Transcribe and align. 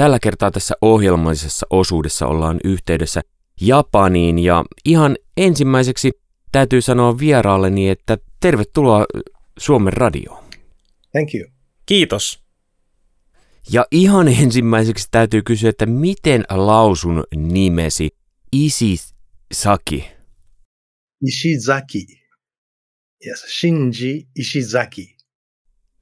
Tällä 0.00 0.18
kertaa 0.18 0.50
tässä 0.50 0.74
ohjelmallisessa 0.82 1.66
osuudessa 1.70 2.26
ollaan 2.26 2.60
yhteydessä 2.64 3.20
Japaniin 3.60 4.38
ja 4.38 4.64
ihan 4.84 5.16
ensimmäiseksi 5.36 6.10
täytyy 6.52 6.82
sanoa 6.82 7.18
vieraalleni, 7.18 7.88
että 7.88 8.18
tervetuloa 8.40 9.06
Suomen 9.58 9.92
radioon. 9.92 10.44
Thank 11.12 11.34
you. 11.34 11.50
Kiitos. 11.86 12.42
Ja 13.72 13.86
ihan 13.90 14.28
ensimmäiseksi 14.28 15.08
täytyy 15.10 15.42
kysyä, 15.42 15.70
että 15.70 15.86
miten 15.86 16.44
lausun 16.50 17.24
nimesi 17.36 18.08
Isisaki? 18.52 20.08
Ishizaki. 21.26 22.06
Yes, 23.26 23.40
Shinji 23.58 24.28
Ishizaki. 24.36 25.19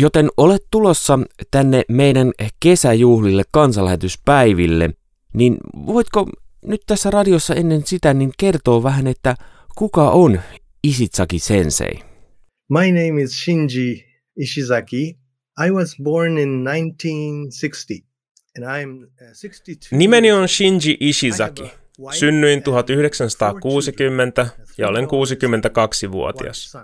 Joten 0.03 0.29
olet 0.37 0.63
tulossa 0.71 1.19
tänne 1.51 1.83
meidän 1.89 2.33
kesäjuhlille 2.61 3.43
kansanlähetyspäiville, 3.51 4.91
niin 5.35 5.57
voitko 5.87 6.31
nyt 6.65 6.83
tässä 6.87 7.11
radiossa 7.11 7.55
ennen 7.55 7.87
sitä 7.87 8.15
niin 8.15 8.33
kertoa 8.39 8.83
vähän, 8.83 9.07
että 9.07 9.35
kuka 9.77 10.11
on 10.11 10.41
Isitsaki 10.85 11.39
Sensei? 11.39 11.93
My 12.69 12.87
name 12.93 13.23
is 13.23 13.45
Shinji 13.45 14.05
Ishizaki. 14.37 15.19
I 15.67 15.71
was 15.71 15.97
born 16.03 16.39
in 16.39 16.65
1960 16.65 18.09
and 18.57 18.65
I'm 18.65 19.05
uh, 19.05 19.09
62. 19.35 19.97
Nimeni 19.97 20.33
on 20.33 20.49
Shinji 20.49 20.97
Ishizaki. 21.01 21.71
Synnyin 22.19 22.63
1960 22.63 24.47
ja 24.79 24.89
olen 24.89 25.05
62-vuotias. 25.05 26.77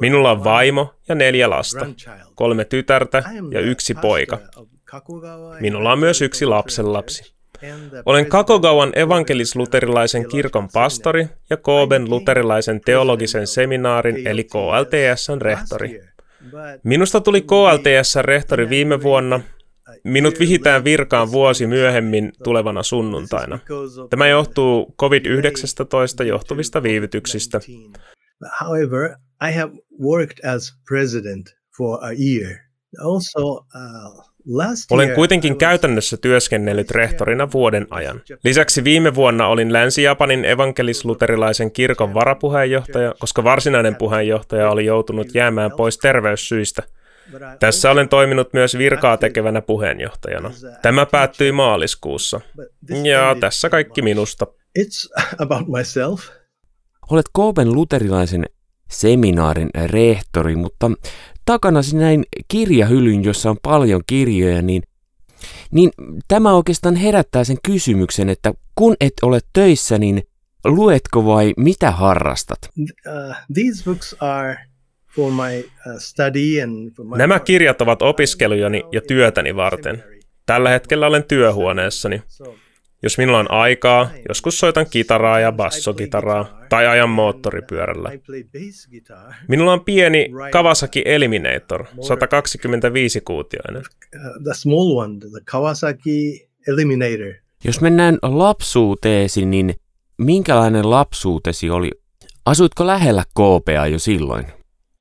Minulla 0.00 0.30
on 0.30 0.44
vaimo 0.44 0.94
ja 1.08 1.14
neljä 1.14 1.50
lasta, 1.50 1.86
kolme 2.34 2.64
tytärtä 2.64 3.22
ja 3.50 3.60
yksi 3.60 3.94
poika. 3.94 4.38
Minulla 5.60 5.92
on 5.92 5.98
myös 5.98 6.22
yksi 6.22 6.46
lapsenlapsi. 6.46 7.36
Olen 8.06 8.26
Kakogawan 8.26 8.92
evankelis-luterilaisen 8.96 10.28
kirkon 10.28 10.68
pastori 10.72 11.26
ja 11.50 11.56
Kooben 11.56 12.10
luterilaisen 12.10 12.80
teologisen 12.80 13.46
seminaarin 13.46 14.26
eli 14.26 14.44
KLTSn 14.44 15.42
rehtori. 15.42 16.00
Minusta 16.82 17.20
tuli 17.20 17.40
KLTSn 17.40 18.24
rehtori 18.24 18.68
viime 18.68 19.02
vuonna. 19.02 19.40
Minut 20.04 20.38
vihitään 20.38 20.84
virkaan 20.84 21.32
vuosi 21.32 21.66
myöhemmin 21.66 22.32
tulevana 22.44 22.82
sunnuntaina. 22.82 23.58
Tämä 24.10 24.28
johtuu 24.28 24.94
COVID-19 25.02 26.24
johtuvista 26.24 26.82
viivytyksistä. 26.82 27.60
However, 28.64 29.16
I 29.42 29.52
have 29.52 29.72
worked 30.02 30.54
as 30.54 30.72
president 30.88 31.56
for 31.76 32.04
a 32.04 32.12
year. 32.12 32.56
Also, 33.04 33.40
uh, 33.40 34.24
last 34.46 34.92
Olen 34.92 35.08
year, 35.08 35.16
kuitenkin 35.16 35.56
käytännössä 35.58 36.16
työskennellyt 36.16 36.90
rehtorina 36.90 37.52
vuoden 37.52 37.86
ajan. 37.90 38.22
Lisäksi 38.44 38.84
viime 38.84 39.14
vuonna 39.14 39.46
olin 39.46 39.72
Länsi-Japanin 39.72 40.44
evankelis-luterilaisen 40.44 41.72
kirkon 41.72 42.14
varapuheenjohtaja, 42.14 43.14
koska 43.18 43.44
varsinainen 43.44 43.96
puheenjohtaja 43.96 44.70
oli 44.70 44.84
joutunut 44.84 45.34
jäämään 45.34 45.70
pois 45.76 45.98
terveyssyistä. 45.98 46.82
Tässä 47.60 47.90
olen 47.90 48.08
toiminut 48.08 48.52
myös 48.52 48.78
virkaa 48.78 49.16
tekevänä 49.16 49.62
puheenjohtajana. 49.62 50.50
Tämä 50.82 51.06
päättyi 51.06 51.52
maaliskuussa. 51.52 52.40
Ja 53.02 53.36
tässä 53.40 53.70
kaikki 53.70 54.02
minusta. 54.02 54.46
It's 54.78 55.22
about 55.44 55.68
myself. 55.68 56.20
Olet 57.10 57.26
Kooben 57.32 57.72
luterilaisen 57.72 58.46
seminaarin 58.90 59.70
rehtori, 59.86 60.56
mutta 60.56 60.90
takanasi 61.44 61.96
näin 61.96 62.24
kirjahylyn, 62.48 63.24
jossa 63.24 63.50
on 63.50 63.56
paljon 63.62 64.00
kirjoja, 64.06 64.62
niin, 64.62 64.82
niin 65.70 65.90
tämä 66.28 66.52
oikeastaan 66.52 66.96
herättää 66.96 67.44
sen 67.44 67.56
kysymyksen, 67.66 68.28
että 68.28 68.52
kun 68.74 68.96
et 69.00 69.12
ole 69.22 69.40
töissä, 69.52 69.98
niin 69.98 70.22
luetko 70.64 71.26
vai 71.26 71.52
mitä 71.56 71.90
harrastat? 71.90 72.58
Uh, 72.78 73.34
these 73.54 73.84
books 73.84 74.16
are 74.20 74.56
for 75.14 75.32
my 75.32 75.58
uh, 75.58 75.98
study 75.98 76.62
and 76.62 76.90
for 76.90 77.06
my 77.06 77.16
Nämä 77.16 77.40
kirjat 77.40 77.80
ovat 77.80 78.02
opiskelujani 78.02 78.82
ja 78.92 79.00
työtäni 79.00 79.56
varten. 79.56 80.04
Tällä 80.46 80.70
hetkellä 80.70 81.06
olen 81.06 81.24
työhuoneessani. 81.24 82.22
Jos 83.02 83.18
minulla 83.18 83.38
on 83.38 83.50
aikaa, 83.50 84.10
joskus 84.28 84.58
soitan 84.58 84.86
kitaraa 84.90 85.40
ja 85.40 85.52
bassokitaraa 85.52 86.60
tai 86.68 86.86
ajan 86.86 87.10
moottoripyörällä. 87.10 88.10
Minulla 89.48 89.72
on 89.72 89.84
pieni 89.84 90.30
Kawasaki 90.52 91.02
Eliminator, 91.04 91.84
125-kuutioinen. 91.84 93.82
Uh, 93.82 94.42
the 94.42 94.54
small 94.54 94.96
one, 94.96 95.18
the 95.18 95.40
Kawasaki 95.50 96.48
Eliminator. 96.68 97.34
Jos 97.64 97.80
mennään 97.80 98.18
lapsuuteesi, 98.22 99.44
niin 99.44 99.74
minkälainen 100.18 100.90
lapsuutesi 100.90 101.70
oli? 101.70 101.90
Asuitko 102.46 102.86
lähellä 102.86 103.24
Koopea 103.34 103.86
jo 103.86 103.98
silloin? 103.98 104.46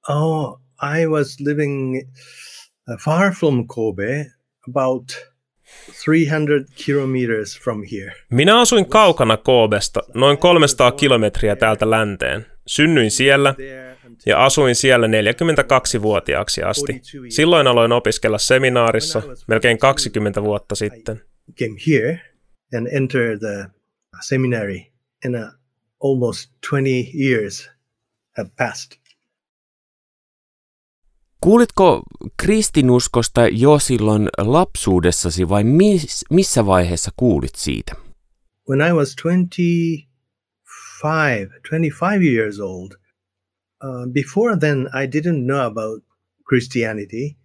Oh, 0.10 0.60
I 1.00 1.08
was 1.08 1.40
living 1.40 2.02
far 3.04 3.34
from 3.34 3.68
Kobe, 3.68 4.26
about 4.70 5.35
300 6.06 6.66
kilometers 6.86 7.60
from 7.64 7.84
here. 7.92 8.14
Minä 8.32 8.60
asuin 8.60 8.90
kaukana 8.90 9.38
Koobesta, 9.38 10.04
noin 10.14 10.38
300 10.38 10.92
kilometriä 10.92 11.56
täältä 11.56 11.90
länteen. 11.90 12.46
Synnyin 12.68 13.12
siellä 13.12 13.56
ja 14.26 14.46
asuin 14.46 14.76
siellä 14.76 15.08
42-vuotiaaksi 15.08 16.64
asti. 16.64 17.02
Silloin 17.30 17.68
aloin 17.68 17.92
opiskella 17.92 18.38
seminaarissa 18.38 19.22
melkein 19.48 19.78
20 19.78 20.44
vuotta 20.44 20.76
sitten. 20.76 21.22
came 21.60 21.76
here 21.88 22.22
and 22.78 22.88
entered 22.92 23.40
the 23.40 23.70
seminary, 24.22 24.80
and 25.26 25.36
almost 26.04 26.52
20 26.70 27.12
years 27.14 27.72
have 28.38 28.50
passed. 28.58 29.05
Kuulitko 31.46 32.04
kristinuskosta 32.38 33.48
jo 33.48 33.80
silloin 33.80 34.30
lapsuudessasi 34.38 35.50
vai 35.50 35.64
miss, 35.64 36.26
missä 36.30 36.66
vaiheessa 36.66 37.12
kuulit 37.16 37.56
siitä? 37.56 37.96
When 38.70 38.90
I 38.90 38.94
was 38.94 39.16
25, 39.16 40.08
25 41.70 42.36
years 42.36 42.60
old, 42.60 42.92
uh, 43.84 44.12
before 44.14 44.58
then 44.58 44.78
I 44.80 45.08
didn't 45.08 45.46
know 45.46 45.60
about 45.60 46.04
Christianity. 46.50 47.38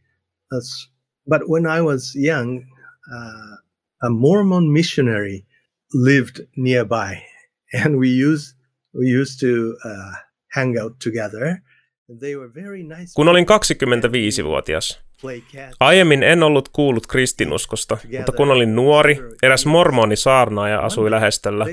That's, 0.50 0.90
but 1.28 1.42
when 1.48 1.66
I 1.78 1.80
was 1.82 2.16
young, 2.16 2.64
uh, 3.12 3.56
a 4.02 4.10
Mormon 4.10 4.72
missionary 4.72 5.46
lived 5.94 6.40
nearby, 6.56 7.22
and 7.84 7.98
we 7.98 8.08
used 8.08 8.54
we 8.94 9.20
used 9.20 9.40
to 9.40 9.76
uh, 9.84 10.12
hang 10.48 10.78
out 10.78 11.00
together. 11.00 11.62
Kun 13.14 13.28
olin 13.28 13.46
25-vuotias. 13.46 15.00
play 15.20 15.40
catch. 15.40 15.76
Aiemmin 15.80 16.22
en 16.22 16.42
ollut 16.42 16.68
kuullut 16.68 17.06
kristinuskosta, 17.06 17.98
mutta 18.16 18.32
kun 18.32 18.50
olin 18.50 18.76
nuori, 18.76 19.18
eräs 19.42 19.66
mormoni 19.66 20.16
saarnaaja 20.16 20.80
asui 20.80 21.10
lähestöllä 21.10 21.66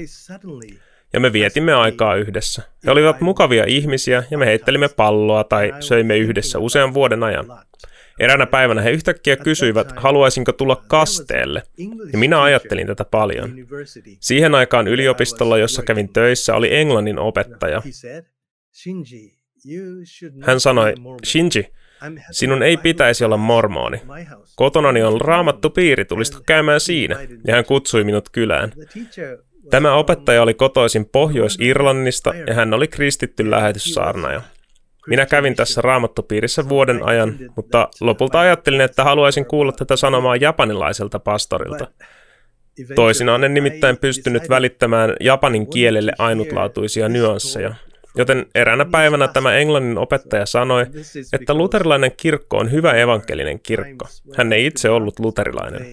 ja 1.14 1.20
me 1.20 1.34
vietimme 1.34 1.74
aikaa 1.74 2.16
yhdessä. 2.16 2.62
He 2.86 2.92
olivat 2.92 3.22
mukavia 3.22 3.64
ihmisiä 3.68 4.24
ja 4.32 4.38
me 4.38 4.46
heittelimme 4.46 4.90
palloa 4.90 5.44
tai 5.44 5.74
söimme 5.80 6.18
yhdessä 6.18 6.60
usean 6.60 6.94
vuoden 6.94 7.24
ajan. 7.24 7.46
Eräänä 8.20 8.46
päivänä 8.46 8.82
he 8.82 8.92
yhtäkkiä 8.92 9.36
kysyivät, 9.36 9.94
haluaisinko 9.96 10.52
tulla 10.52 10.84
kasteelle, 10.88 11.64
ja 12.12 12.18
minä 12.18 12.42
ajattelin 12.44 12.88
tätä 12.88 13.06
paljon. 13.06 13.54
Siihen 14.20 14.56
aikaan 14.56 14.88
yliopistolla, 14.88 15.58
jossa 15.58 15.84
kävin 15.84 16.14
töissä, 16.14 16.56
oli 16.56 16.76
englannin 16.76 17.20
opettaja. 17.20 17.82
Hän 20.42 20.60
sanoi, 20.60 20.94
Shinji, 21.26 21.74
sinun 22.32 22.64
ei 22.64 22.78
pitäisi 22.78 23.26
olla 23.26 23.38
mormoni. 23.38 24.02
Kotonani 24.56 25.04
on 25.04 25.22
raamattu 25.22 25.70
piiri, 25.70 26.06
tulisitko 26.06 26.42
käymään 26.48 26.80
siinä? 26.80 27.18
Ja 27.48 27.56
hän 27.56 27.66
kutsui 27.66 28.04
minut 28.04 28.30
kylään. 28.30 28.72
Tämä 29.70 29.94
opettaja 29.94 30.42
oli 30.42 30.54
kotoisin 30.54 31.06
Pohjois-Irlannista 31.06 32.34
ja 32.48 32.54
hän 32.54 32.74
oli 32.74 32.88
kristitty 32.88 33.52
lähetyssaarnaja. 33.52 34.42
Minä 35.08 35.26
kävin 35.26 35.56
tässä 35.56 35.82
raamattopiirissä 35.82 36.70
vuoden 36.70 37.06
ajan, 37.06 37.40
mutta 37.56 37.90
lopulta 38.02 38.40
ajattelin, 38.40 38.82
että 38.82 39.04
haluaisin 39.04 39.46
kuulla 39.46 39.72
tätä 39.72 39.96
sanomaa 39.96 40.36
japanilaiselta 40.36 41.20
pastorilta. 41.20 41.88
Toisinaan 42.96 43.44
en 43.44 43.54
nimittäin 43.54 43.98
pystynyt 43.98 44.50
välittämään 44.50 45.14
japanin 45.20 45.70
kielelle 45.70 46.12
ainutlaatuisia 46.18 47.10
nyansseja. 47.10 47.76
Joten 48.18 48.46
eräänä 48.56 48.86
päivänä 48.86 49.28
tämä 49.28 49.56
englannin 49.56 49.98
opettaja 49.98 50.46
sanoi, 50.46 50.86
että 51.34 51.54
luterilainen 51.54 52.12
kirkko 52.18 52.58
on 52.58 52.72
hyvä 52.72 52.94
evankelinen 52.94 53.60
kirkko. 53.60 54.08
Hän 54.36 54.54
ei 54.54 54.66
itse 54.66 54.90
ollut 54.90 55.20
luterilainen. 55.20 55.86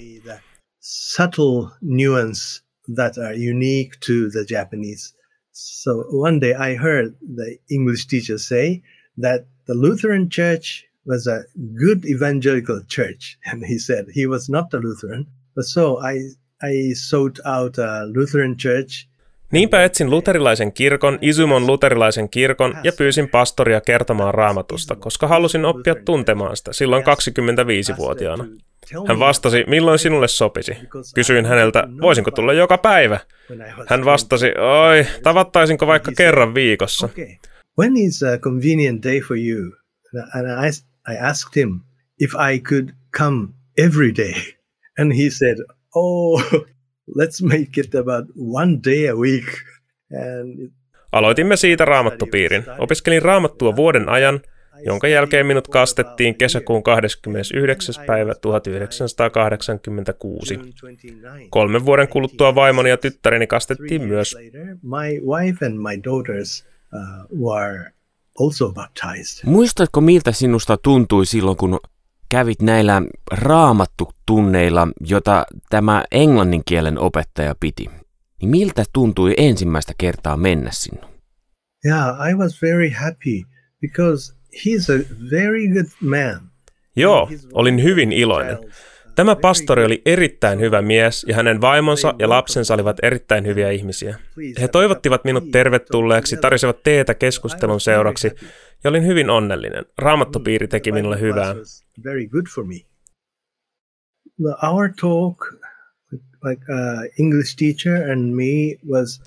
Subtle 0.80 1.68
nuance 1.82 2.64
that 2.94 3.18
are 3.18 3.34
unique 3.50 3.98
to 4.06 4.30
the 4.32 4.44
Japanese. 4.50 5.14
So 5.52 6.04
one 6.10 6.40
day 6.40 6.50
I 6.50 6.76
heard 6.76 7.14
the 7.34 7.58
English 7.70 8.06
teacher 8.08 8.38
say 8.38 8.82
that 9.20 9.46
the 9.66 9.74
Lutheran 9.74 10.28
Church 10.28 10.84
was 11.06 11.26
a 11.26 11.44
good 11.78 12.04
evangelical 12.04 12.80
church, 12.88 13.38
and 13.46 13.64
he 13.64 13.78
said 13.78 14.06
he 14.12 14.26
was 14.26 14.48
not 14.48 14.74
a 14.74 14.78
Lutheran. 14.78 15.26
So 15.60 15.98
I, 16.02 16.18
I 16.62 16.92
sought 16.94 17.38
out 17.44 17.78
a 17.78 18.04
Lutheran 18.06 18.56
church 18.56 19.08
Niinpä 19.52 19.84
etsin 19.84 20.10
luterilaisen 20.10 20.72
kirkon, 20.72 21.18
Isumon 21.20 21.66
luterilaisen 21.66 22.28
kirkon 22.28 22.74
ja 22.82 22.92
pyysin 22.98 23.28
pastoria 23.28 23.80
kertomaan 23.80 24.34
raamatusta, 24.34 24.96
koska 24.96 25.28
halusin 25.28 25.64
oppia 25.64 25.94
tuntemaan 25.94 26.56
sitä 26.56 26.72
silloin 26.72 27.02
25-vuotiaana. 27.02 28.44
Hän 29.08 29.18
vastasi, 29.18 29.64
milloin 29.66 29.98
sinulle 29.98 30.28
sopisi. 30.28 30.76
Kysyin 31.14 31.46
häneltä, 31.46 31.88
voisinko 32.00 32.30
tulla 32.30 32.52
joka 32.52 32.78
päivä. 32.78 33.20
Hän 33.88 34.04
vastasi, 34.04 34.46
oi, 34.46 35.06
tavattaisinko 35.22 35.86
vaikka 35.86 36.12
kerran 36.16 36.54
viikossa. 36.54 37.08
When 37.78 37.96
is 37.96 38.22
a 38.22 38.38
convenient 38.38 39.02
day 39.02 39.20
for 39.20 39.36
you? 39.38 39.72
And 40.34 40.46
I, 40.66 41.16
asked 41.20 41.62
him 41.62 41.80
if 42.20 42.32
I 42.34 42.60
could 42.60 42.88
come 43.18 43.48
every 43.78 44.12
day. 44.16 44.34
And 44.98 45.12
he 45.12 45.30
said, 45.30 45.56
oh, 45.94 46.42
let's 47.08 47.42
make 47.42 47.80
it 47.80 47.94
about 47.94 48.28
one 48.36 48.78
day 48.84 49.08
a 49.08 49.14
week. 49.14 49.46
And 50.12 50.70
Aloitimme 51.14 51.56
siitä 51.56 51.84
raamattupiirin. 51.84 52.64
Opiskelin 52.78 53.22
raamattua 53.22 53.76
vuoden 53.76 54.08
ajan, 54.08 54.40
jonka 54.84 55.08
jälkeen 55.08 55.46
minut 55.46 55.68
kastettiin 55.68 56.34
kesäkuun 56.34 56.82
29. 56.82 57.94
päivä 58.06 58.34
1986. 58.34 60.60
Kolmen 61.50 61.84
vuoden 61.84 62.08
kuluttua 62.08 62.54
vaimoni 62.54 62.90
ja 62.90 62.96
tyttäreni 62.96 63.46
kastettiin 63.46 64.02
myös. 64.02 64.36
My 64.82 65.20
wife 65.36 65.66
and 65.66 65.74
my 65.74 66.02
daughters 66.04 66.66
uh, 66.94 67.00
were 67.50 67.92
also 68.40 68.72
baptized. 68.72 69.44
Muistatko 69.44 70.00
miltä 70.00 70.32
sinusta 70.32 70.76
tuntui 70.76 71.26
silloin, 71.26 71.56
kun 71.56 71.80
kävit 72.34 72.62
näillä 72.62 73.02
raamattutunneilla, 73.32 74.88
jota 75.00 75.44
tämä 75.70 76.04
englannin 76.10 76.62
kielen 76.64 76.98
opettaja 76.98 77.54
piti, 77.60 77.86
niin 78.40 78.50
miltä 78.50 78.84
tuntui 78.92 79.34
ensimmäistä 79.36 79.92
kertaa 79.98 80.36
mennä 80.36 80.70
sinne? 80.72 81.06
Yeah, 81.86 82.30
I 82.30 82.34
was 82.34 82.62
very 82.62 82.90
happy 82.90 83.42
because 83.80 84.34
he's 84.52 84.94
a 84.94 85.14
very 85.30 85.68
good 85.68 85.86
man. 86.00 86.50
Joo, 86.96 87.30
olin 87.52 87.82
hyvin 87.82 88.12
iloinen. 88.12 88.58
Tämä 89.14 89.36
pastori 89.36 89.84
oli 89.84 90.02
erittäin 90.06 90.60
hyvä 90.60 90.82
mies 90.82 91.24
ja 91.28 91.36
hänen 91.36 91.60
vaimonsa 91.60 92.14
ja 92.18 92.28
lapsensa 92.28 92.74
olivat 92.74 92.96
erittäin 93.02 93.46
hyviä 93.46 93.70
ihmisiä. 93.70 94.18
He 94.60 94.68
toivottivat 94.68 95.24
minut 95.24 95.50
tervetulleeksi, 95.52 96.36
tarjosivat 96.36 96.82
teetä 96.82 97.14
keskustelun 97.14 97.80
seuraksi 97.80 98.30
ja 98.84 98.90
olin 98.90 99.06
hyvin 99.06 99.30
onnellinen. 99.30 99.84
Raamattopiiri 99.98 100.68
teki 100.68 100.92
minulle 100.92 101.20
hyvää. 101.20 101.54
Our 104.62 104.88
talk, 105.00 105.38
like 106.44 106.62
uh, 106.68 107.24
English 107.24 107.56
teacher 107.56 108.10
and 108.10 108.34
me 108.34 108.76
was 108.90 109.22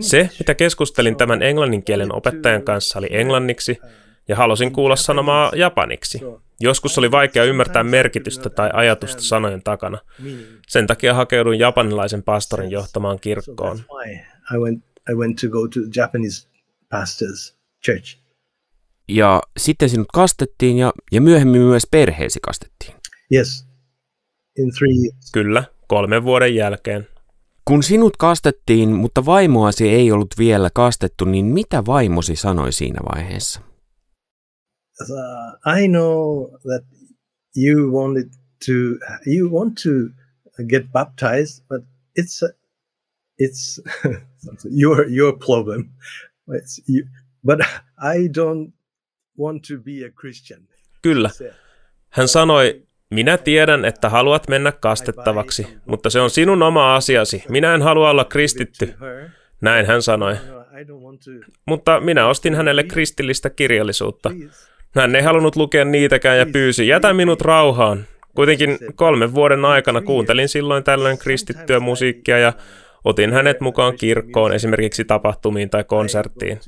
se, 0.00 0.30
mitä 0.38 0.54
keskustelin 0.54 1.16
tämän 1.16 1.42
englannin 1.42 1.84
kielen 1.84 2.14
opettajan 2.14 2.62
kanssa, 2.62 2.98
oli 2.98 3.08
englanniksi, 3.10 3.78
ja 4.28 4.36
halusin 4.36 4.72
kuulla 4.72 4.96
sanomaa 4.96 5.52
japaniksi. 5.56 6.20
Joskus 6.60 6.98
oli 6.98 7.10
vaikea 7.10 7.44
ymmärtää 7.44 7.82
merkitystä 7.82 8.50
tai 8.50 8.70
ajatusta 8.72 9.22
sanojen 9.22 9.62
takana. 9.62 9.98
Sen 10.68 10.86
takia 10.86 11.14
hakeuduin 11.14 11.58
japanilaisen 11.58 12.22
pastorin 12.22 12.70
johtamaan 12.70 13.20
kirkkoon. 13.20 13.78
Ja 19.08 19.42
sitten 19.56 19.88
sinut 19.88 20.08
kastettiin 20.14 20.78
ja, 20.78 20.92
ja 21.12 21.20
myöhemmin 21.20 21.62
myös 21.62 21.86
perheesi 21.90 22.40
kastettiin. 22.42 22.94
Yes. 23.34 23.66
In 24.58 24.72
three 24.78 24.94
years. 25.04 25.32
Kyllä, 25.32 25.64
kolmen 25.88 26.24
vuoden 26.24 26.54
jälkeen. 26.54 27.08
Kun 27.64 27.82
sinut 27.82 28.16
kastettiin, 28.16 28.92
mutta 28.92 29.26
vaimoasi 29.26 29.88
ei 29.88 30.12
ollut 30.12 30.34
vielä 30.38 30.70
kastettu, 30.74 31.24
niin 31.24 31.46
mitä 31.46 31.86
vaimosi 31.86 32.36
sanoi 32.36 32.72
siinä 32.72 33.00
vaiheessa? 33.14 33.60
Uh, 35.10 35.76
I 35.78 35.88
know 35.88 36.50
that 36.62 36.84
you 37.56 37.90
wanted 37.90 38.30
to 38.66 38.98
you 39.26 39.48
want 39.48 39.82
to 39.82 40.10
get 40.68 40.92
baptized, 40.92 41.64
but 41.68 41.82
it's 42.18 42.42
a, 42.42 42.48
it's 43.38 43.80
your 44.64 45.08
your 45.08 45.38
problem. 45.38 45.90
It's 46.48 46.80
you, 46.88 47.06
but 47.44 47.60
I 47.98 48.28
don't 48.28 48.72
want 49.38 49.64
to 49.68 49.78
be 49.78 50.04
a 50.04 50.10
Christian. 50.10 50.68
Kyllä. 51.02 51.30
Hän 52.10 52.28
sanoi, 52.28 52.82
minä 53.10 53.38
tiedän, 53.38 53.84
että 53.84 54.08
haluat 54.08 54.48
mennä 54.48 54.72
kastettavaksi, 54.72 55.66
mutta 55.86 56.10
se 56.10 56.20
on 56.20 56.30
sinun 56.30 56.62
oma 56.62 56.96
asiasi. 56.96 57.44
Minä 57.48 57.74
en 57.74 57.82
halua 57.82 58.10
olla 58.10 58.24
kristitty. 58.24 58.94
Näin 59.60 59.86
hän 59.86 60.02
sanoi. 60.02 60.36
Mutta 61.66 62.00
minä 62.00 62.26
ostin 62.26 62.54
hänelle 62.54 62.84
kristillistä 62.84 63.50
kirjallisuutta. 63.50 64.30
Hän 64.94 65.16
ei 65.16 65.22
halunnut 65.22 65.56
lukea 65.56 65.84
niitäkään 65.84 66.38
ja 66.38 66.46
pyysi, 66.52 66.88
jätä 66.88 67.12
minut 67.12 67.40
rauhaan. 67.40 68.06
Kuitenkin 68.34 68.78
kolmen 68.94 69.34
vuoden 69.34 69.64
aikana 69.64 70.00
kuuntelin 70.00 70.48
silloin 70.48 70.84
tällöin 70.84 71.18
kristittyä 71.18 71.80
musiikkia 71.80 72.38
ja 72.38 72.52
otin 73.04 73.32
hänet 73.32 73.60
mukaan 73.60 73.96
kirkkoon 73.96 74.52
esimerkiksi 74.52 75.04
tapahtumiin 75.04 75.70
tai 75.70 75.84
konserttiin. 75.84 76.60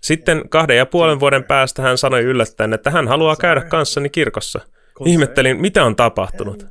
Sitten 0.00 0.42
kahden 0.48 0.76
ja 0.76 0.86
puolen 0.86 1.20
vuoden 1.20 1.44
päästä 1.44 1.82
hän 1.82 1.98
sanoi 1.98 2.22
yllättäen, 2.22 2.72
että 2.72 2.90
hän 2.90 3.08
haluaa 3.08 3.36
käydä 3.36 3.60
kanssani 3.60 4.08
kirkossa. 4.08 4.60
Ihmettelin, 5.04 5.60
mitä 5.60 5.84
on 5.84 5.96
tapahtunut. 5.96 6.66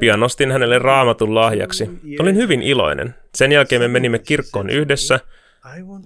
Pian 0.00 0.20
nostin 0.20 0.52
hänelle 0.52 0.78
raamatun 0.78 1.34
lahjaksi. 1.34 1.90
Olin 2.20 2.36
hyvin 2.36 2.62
iloinen. 2.62 3.14
Sen 3.34 3.52
jälkeen 3.52 3.82
me 3.82 3.88
menimme 3.88 4.18
kirkkoon 4.18 4.70
yhdessä– 4.70 5.20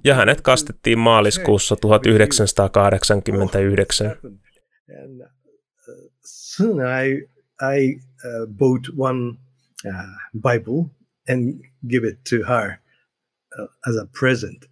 ja 0.05 0.15
hänet 0.15 0.41
kastettiin 0.41 0.99
maaliskuussa 0.99 1.77
1989. 1.77 4.17
Soon 6.25 6.81
I, 6.81 7.29
I 7.61 8.01
uh, 8.25 8.47
bought 8.47 8.89
one 8.97 9.37
uh, 9.87 9.93
Bible 10.35 10.91
and 11.29 11.61
give 11.89 12.09
it 12.09 12.19
to 12.31 12.37
her 12.37 12.79
uh, 13.59 13.69
as 13.89 13.97
a 13.97 14.07
present. 14.19 14.65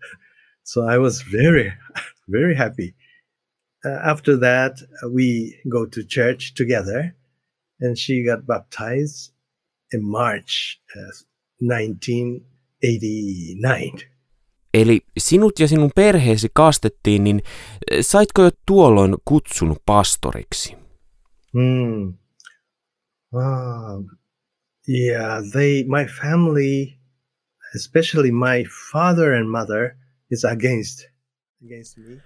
So 0.62 0.82
I 0.82 0.98
was 0.98 1.24
very, 1.32 1.72
very 2.30 2.54
happy. 2.54 2.94
Uh, 3.84 3.98
after 4.04 4.36
that, 4.36 4.82
we 5.08 5.60
go 5.68 5.86
to 5.86 6.04
church 6.04 6.54
together, 6.54 7.16
and 7.80 7.98
she 7.98 8.22
got 8.24 8.46
baptized 8.46 9.32
in 9.92 10.02
March 10.02 10.80
1989. 11.60 14.02
Eli 14.74 15.00
sinut 15.18 15.60
ja 15.60 15.68
sinun 15.68 15.90
perheesi 15.94 16.48
kastettiin, 16.52 17.24
niin 17.24 17.42
eh, 17.90 18.04
saitko 18.04 18.42
jo 18.42 18.50
tuolloin 18.66 19.16
kutsun 19.24 19.76
pastoriksi? 19.86 20.76
Hmm. 21.52 22.14
Ah, 23.32 24.02
yeah, 24.88 25.42
they, 25.52 25.84
my 25.84 26.06
family, 26.22 26.86
especially 27.74 28.30
my 28.30 28.64
father 28.92 29.34
and 29.34 29.48
mother, 29.48 29.90
is 30.30 30.44
against, 30.44 31.08
against 31.64 31.98
me. 31.98 32.22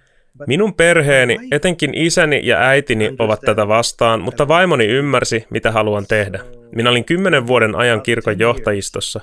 Minun 0.47 0.73
perheeni, 0.73 1.37
etenkin 1.51 1.93
isäni 1.93 2.47
ja 2.47 2.57
äitini, 2.57 3.15
ovat 3.19 3.41
tätä 3.41 3.67
vastaan, 3.67 4.21
mutta 4.21 4.47
vaimoni 4.47 4.85
ymmärsi, 4.85 5.45
mitä 5.49 5.71
haluan 5.71 6.05
tehdä. 6.07 6.39
Minä 6.75 6.89
olin 6.89 7.05
kymmenen 7.05 7.47
vuoden 7.47 7.75
ajan 7.75 8.01
kirkon 8.01 8.39
johtajistossa. 8.39 9.21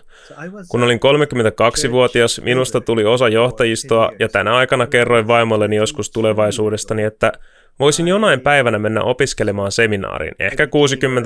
Kun 0.69 0.83
olin 0.83 0.99
32-vuotias, 0.99 2.41
minusta 2.45 2.81
tuli 2.81 3.05
osa 3.05 3.29
johtajistoa 3.29 4.13
ja 4.19 4.29
tänä 4.29 4.55
aikana 4.55 4.87
kerroin 4.87 5.27
vaimolleni 5.27 5.77
joskus 5.77 6.11
tulevaisuudestani, 6.11 7.03
että 7.03 7.33
voisin 7.79 8.09
jonain 8.09 8.41
päivänä 8.41 8.79
mennä 8.79 9.03
opiskelemaan 9.03 9.73
seminaariin, 9.73 10.35
ehkä 10.39 10.65
60- 10.65 10.69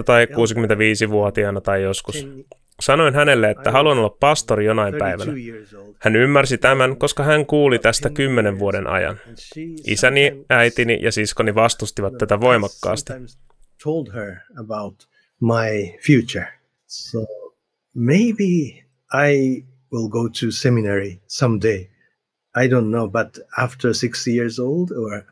tai 0.05 0.25
65-vuotiaana 0.25 1.61
tai 1.61 1.83
joskus. 1.83 2.29
Sanoin 2.81 3.15
hänelle, 3.15 3.51
että 3.51 3.71
haluan 3.71 3.99
olla 3.99 4.17
pastori 4.21 4.65
jonain 4.65 4.95
päivänä. 4.99 5.33
Hän 5.99 6.17
ymmärsi 6.17 6.59
tämän, 6.59 6.97
koska 6.97 7.23
hän 7.23 7.47
kuuli 7.47 7.79
tästä 7.79 8.11
kymmenen 8.11 8.59
vuoden 8.59 8.87
ajan. 8.87 9.21
Isäni, 9.87 10.45
äitini 10.51 10.99
ja 11.03 11.13
siskoni 11.13 11.55
vastustivat 11.55 12.19
tätä 12.19 12.41
voimakkaasti. 12.41 13.13
My 15.41 15.97
future. 16.01 16.49
So 16.87 17.27
maybe 17.95 18.85
I 19.13 19.65
will 19.91 20.09
go 20.09 20.29
to 20.29 20.51
seminary 20.51 21.21
someday. 21.27 21.89
I 22.55 22.67
don't 22.69 22.91
know, 22.91 23.07
but 23.07 23.39
after 23.59 23.93
six 23.93 24.27
years 24.27 24.59
old 24.59 24.93
or 24.93 25.27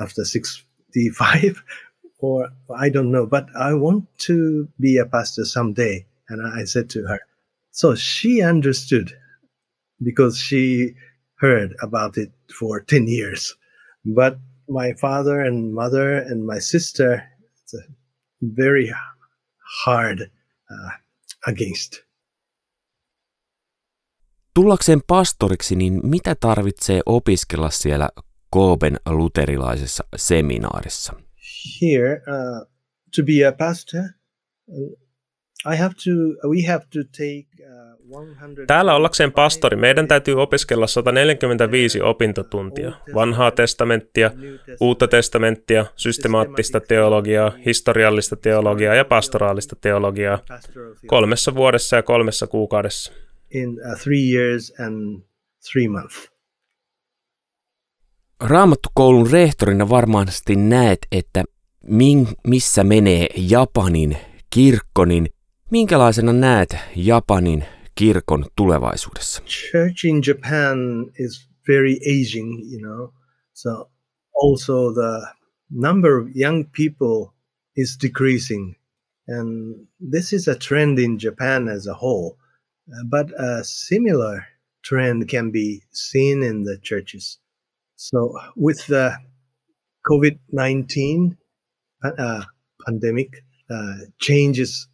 after 0.00 0.24
65 0.24 1.62
or 2.18 2.48
I 2.76 2.88
don't 2.88 3.12
know, 3.12 3.26
but 3.26 3.46
I 3.56 3.74
want 3.74 4.06
to 4.18 4.68
be 4.80 4.98
a 4.98 5.06
pastor 5.06 5.44
someday. 5.44 6.06
And 6.28 6.42
I 6.44 6.64
said 6.64 6.90
to 6.90 7.06
her, 7.06 7.20
so 7.70 7.94
she 7.94 8.42
understood 8.42 9.12
because 10.02 10.38
she 10.38 10.94
heard 11.38 11.74
about 11.82 12.16
it 12.16 12.32
for 12.58 12.80
10 12.80 13.06
years. 13.06 13.54
But 14.04 14.38
my 14.68 14.94
father 14.94 15.40
and 15.40 15.74
mother 15.74 16.16
and 16.16 16.46
my 16.46 16.58
sister, 16.58 17.22
it's 17.62 17.74
a 17.74 17.82
very 18.42 18.92
hard 19.84 20.20
uh, 20.20 20.92
against. 21.48 21.92
Tullakseen 24.54 25.00
pastoriksi, 25.06 25.76
niin 25.76 26.00
mitä 26.06 26.34
tarvitsee 26.34 27.00
opiskella 27.06 27.70
siellä 27.70 28.08
Kooben 28.50 29.00
luterilaisessa 29.08 30.04
seminaarissa? 30.16 31.12
Here, 31.82 32.12
uh, 32.14 32.68
to 33.16 33.22
be 33.22 33.46
a 33.46 33.52
pastor, 33.52 34.02
Täällä 38.66 38.94
ollakseen 38.94 39.32
pastori 39.32 39.76
meidän 39.76 40.08
täytyy 40.08 40.42
opiskella 40.42 40.86
145 40.86 42.00
opintotuntia, 42.00 42.92
vanhaa 43.14 43.50
testamenttia, 43.50 44.30
uutta 44.80 45.08
testamenttia, 45.08 45.86
systemaattista 45.96 46.80
teologiaa, 46.80 47.52
historiallista 47.66 48.36
teologiaa 48.36 48.94
ja 48.94 49.04
pastoraalista 49.04 49.76
teologiaa. 49.76 50.38
kolmessa 51.06 51.54
vuodessa 51.54 51.96
ja 51.96 52.02
kolmessa 52.02 52.46
kuukaudessa. 52.46 53.12
In 53.50 53.68
uh, 53.68 53.98
three 54.02 54.32
years 54.34 54.72
and 54.80 55.22
three 55.72 55.88
months. 55.88 56.30
Raamattukoulun 58.40 59.30
rehtorina 59.30 59.88
varmasti 59.88 60.56
näet, 60.56 60.98
että 61.12 61.44
min, 61.86 62.28
missä 62.46 62.84
menee 62.84 63.26
Japanin 63.36 64.16
kirkko, 64.50 65.04
niin 65.04 65.26
minkälaisena 65.70 66.32
näet 66.32 66.76
Japanin 66.96 67.64
kirkon 67.94 68.46
tulevaisuudessa? 68.56 69.42
Church 69.42 70.04
in 70.04 70.22
Japan 70.26 70.78
is 71.18 71.48
very 71.68 71.96
aging, 72.06 72.72
you 72.72 72.80
know. 72.80 73.12
So 73.52 73.90
also 74.42 74.92
the 74.94 75.26
number 75.70 76.20
of 76.20 76.28
young 76.34 76.64
people 76.76 77.34
is 77.76 77.98
decreasing. 78.02 78.76
And 79.28 79.74
this 80.12 80.32
is 80.32 80.48
a 80.48 80.54
trend 80.54 80.98
in 80.98 81.18
Japan 81.18 81.68
as 81.68 81.86
a 81.86 81.94
whole. 81.94 82.36
Uh, 82.88 83.04
but 83.10 83.30
a 83.30 83.64
similar 83.64 84.46
trend 84.84 85.28
can 85.28 85.50
be 85.50 85.82
seen 85.90 86.42
in 86.42 86.64
the 86.64 86.78
churches. 86.82 87.38
So 87.96 88.38
with 88.56 88.86
the 88.86 89.16
COVID 90.10 90.38
19 90.52 91.36
uh, 92.04 92.44
pandemic, 92.86 93.44
uh, 93.70 93.94
changes 94.20 94.88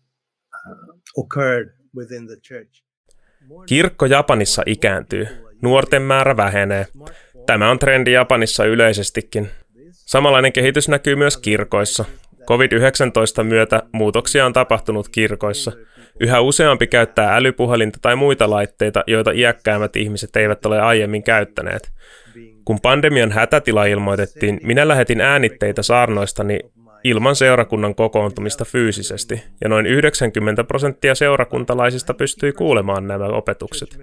Kirkko 3.66 4.06
Japanissa 4.06 4.62
ikääntyy, 4.66 5.26
nuorten 5.62 6.02
määrä 6.02 6.36
vähenee. 6.36 6.86
Tämä 7.46 7.70
on 7.70 7.78
trendi 7.78 8.12
Japanissa 8.12 8.64
yleisestikin. 8.64 9.48
Samanlainen 9.90 10.52
kehitys 10.52 10.88
näkyy 10.88 11.16
myös 11.16 11.36
kirkoissa. 11.36 12.04
COVID-19 12.40 13.44
myötä 13.44 13.82
muutoksia 13.92 14.46
on 14.46 14.52
tapahtunut 14.52 15.08
kirkoissa. 15.08 15.72
Yhä 16.20 16.40
useampi 16.40 16.86
käyttää 16.86 17.36
älypuhelinta 17.36 17.98
tai 18.02 18.16
muita 18.16 18.50
laitteita, 18.50 19.04
joita 19.06 19.30
iäkkäämmät 19.30 19.96
ihmiset 19.96 20.36
eivät 20.36 20.66
ole 20.66 20.80
aiemmin 20.80 21.22
käyttäneet. 21.22 21.92
Kun 22.64 22.80
pandemian 22.80 23.32
hätätila 23.32 23.84
ilmoitettiin, 23.84 24.60
minä 24.62 24.88
lähetin 24.88 25.20
äänitteitä 25.20 25.82
saarnoistani 25.82 26.60
ilman 27.04 27.36
seurakunnan 27.36 27.94
kokoontumista 27.94 28.64
fyysisesti, 28.64 29.42
ja 29.60 29.68
noin 29.68 29.86
90 29.86 30.64
prosenttia 30.64 31.14
seurakuntalaisista 31.14 32.14
pystyi 32.14 32.52
kuulemaan 32.52 33.08
nämä 33.08 33.26
opetukset. 33.26 33.98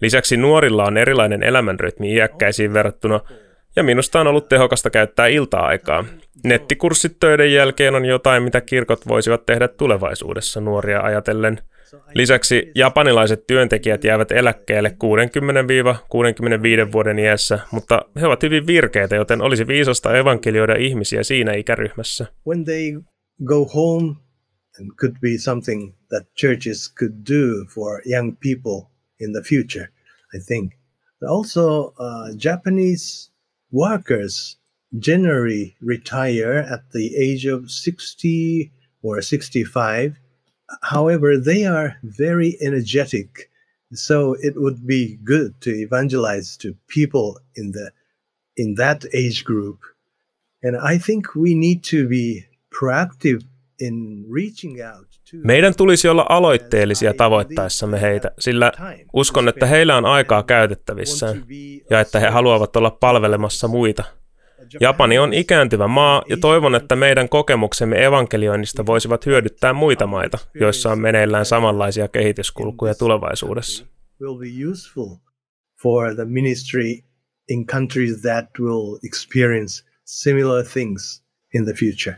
Lisäksi 0.00 0.36
nuorilla 0.36 0.84
on 0.84 0.96
erilainen 0.96 1.42
elämänrytmi 1.42 2.14
iäkkäisiin 2.14 2.72
verrattuna, 2.72 3.20
ja 3.76 3.82
minusta 3.82 4.20
on 4.20 4.26
ollut 4.26 4.48
tehokasta 4.48 4.90
käyttää 4.90 5.26
ilta-aikaa. 5.26 6.04
Nettikurssit 6.44 7.16
töiden 7.20 7.52
jälkeen 7.52 7.94
on 7.94 8.04
jotain, 8.04 8.42
mitä 8.42 8.60
kirkot 8.60 9.08
voisivat 9.08 9.46
tehdä 9.46 9.68
tulevaisuudessa 9.68 10.60
nuoria 10.60 11.00
ajatellen– 11.00 11.60
Lisäksi 12.14 12.72
japanilaiset 12.74 13.46
työntekijät 13.46 14.04
jäävät 14.04 14.32
eläkkeelle 14.32 14.96
60-65 16.88 16.92
vuoden 16.92 17.18
iässä, 17.18 17.58
mutta 17.72 18.02
he 18.20 18.26
ovat 18.26 18.42
hyvin 18.42 18.66
virkeitä, 18.66 19.16
joten 19.16 19.42
olisi 19.42 19.66
viisasta 19.66 20.16
evankelioida 20.16 20.74
ihmisiä 20.76 21.22
siinä 21.22 21.52
ikäryhmässä. 21.52 22.26
When 22.46 22.64
they 22.64 23.00
go 23.44 23.64
home, 23.64 24.14
and 24.80 24.90
could 24.96 25.16
be 25.20 25.38
something 25.38 25.94
that 26.08 26.22
churches 26.40 26.94
could 26.98 27.12
do 27.12 27.64
for 27.74 28.02
young 28.06 28.36
people 28.40 28.90
in 29.20 29.32
the 29.32 29.42
future, 29.42 29.88
I 30.34 30.40
think. 30.46 30.72
Also, 31.28 31.94
uh, 31.98 32.30
Japanese 32.44 33.30
workers 33.72 34.60
generally 34.98 35.76
retire 35.80 36.60
at 36.72 36.80
the 36.92 37.10
age 37.16 37.46
of 37.46 37.68
60 37.68 38.70
or 39.02 39.22
65 39.22 40.16
However, 40.82 41.40
they 41.44 41.66
are 41.66 41.94
very 42.18 42.56
energetic. 42.66 43.50
So 43.94 44.36
it 44.42 44.56
would 44.56 44.78
be 44.86 45.18
good 45.24 45.54
to 45.64 45.70
evangelize 45.70 46.58
to 46.58 46.68
people 46.94 47.40
in 47.56 47.72
the 47.72 47.90
in 48.56 48.74
that 48.74 49.04
age 49.14 49.44
group. 49.44 49.78
And 50.64 50.76
I 50.94 50.98
think 50.98 51.34
we 51.36 51.54
need 51.54 51.80
to 51.90 52.08
be 52.08 52.44
proactive 52.70 53.40
in 53.80 54.26
reaching 54.34 54.80
out 54.94 55.10
Meidän 55.44 55.74
tulisi 55.76 56.08
olla 56.08 56.26
aloitteellisia 56.28 57.14
tavoittaessamme 57.14 58.00
heitä, 58.00 58.30
sillä 58.38 58.72
uskon, 59.12 59.48
että 59.48 59.66
heillä 59.66 59.96
on 59.96 60.06
aikaa 60.06 60.42
käytettävissään 60.42 61.44
ja 61.90 62.00
että 62.00 62.20
he 62.20 62.28
haluavat 62.28 62.76
olla 62.76 62.90
palvelemassa 62.90 63.68
muita– 63.68 64.04
Japani 64.80 65.18
on 65.18 65.34
ikääntyvä 65.34 65.88
maa 65.88 66.22
ja 66.28 66.36
toivon, 66.36 66.74
että 66.74 66.96
meidän 66.96 67.28
kokemuksemme 67.28 68.04
evankelioinnista 68.04 68.86
voisivat 68.86 69.26
hyödyttää 69.26 69.72
muita 69.72 70.06
maita, 70.06 70.38
joissa 70.60 70.92
on 70.92 71.00
meneillään 71.00 71.46
samanlaisia 71.46 72.08
kehityskulkuja 72.08 72.94
tulevaisuudessa. 72.94 73.86
for 75.82 76.14
the 76.14 76.24
ministry 76.24 77.02
in 77.48 77.66
countries 77.66 78.20
that 78.20 78.46
will 78.60 78.98
experience 79.04 79.82
similar 80.04 80.64
things 80.64 81.22
in 81.54 81.64
the 81.64 81.72
future. 81.72 82.16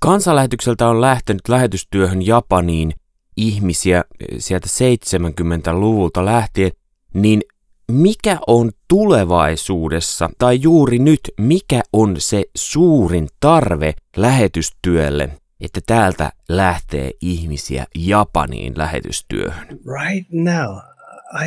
Kansanlähetykseltä 0.00 0.88
on 0.88 1.00
lähtenyt 1.00 1.48
lähetystyöhön 1.48 2.26
Japaniin 2.26 2.92
ihmisiä 3.36 4.04
sieltä 4.38 4.66
70-luvulta 4.66 6.24
lähtien, 6.24 6.72
niin 7.14 7.42
mikä 7.90 8.38
on 8.46 8.70
tulevaisuudessa 8.88 10.30
tai 10.38 10.58
juuri 10.62 10.98
nyt, 10.98 11.20
mikä 11.38 11.82
on 11.92 12.16
se 12.18 12.44
suurin 12.54 13.28
tarve 13.40 13.94
lähetystyölle, 14.16 15.30
että 15.60 15.80
täältä 15.86 16.32
lähtee 16.48 17.10
ihmisiä 17.20 17.86
Japaniin 17.94 18.78
lähetystyöhön? 18.78 19.68
Right 19.68 20.28
now, 20.32 20.76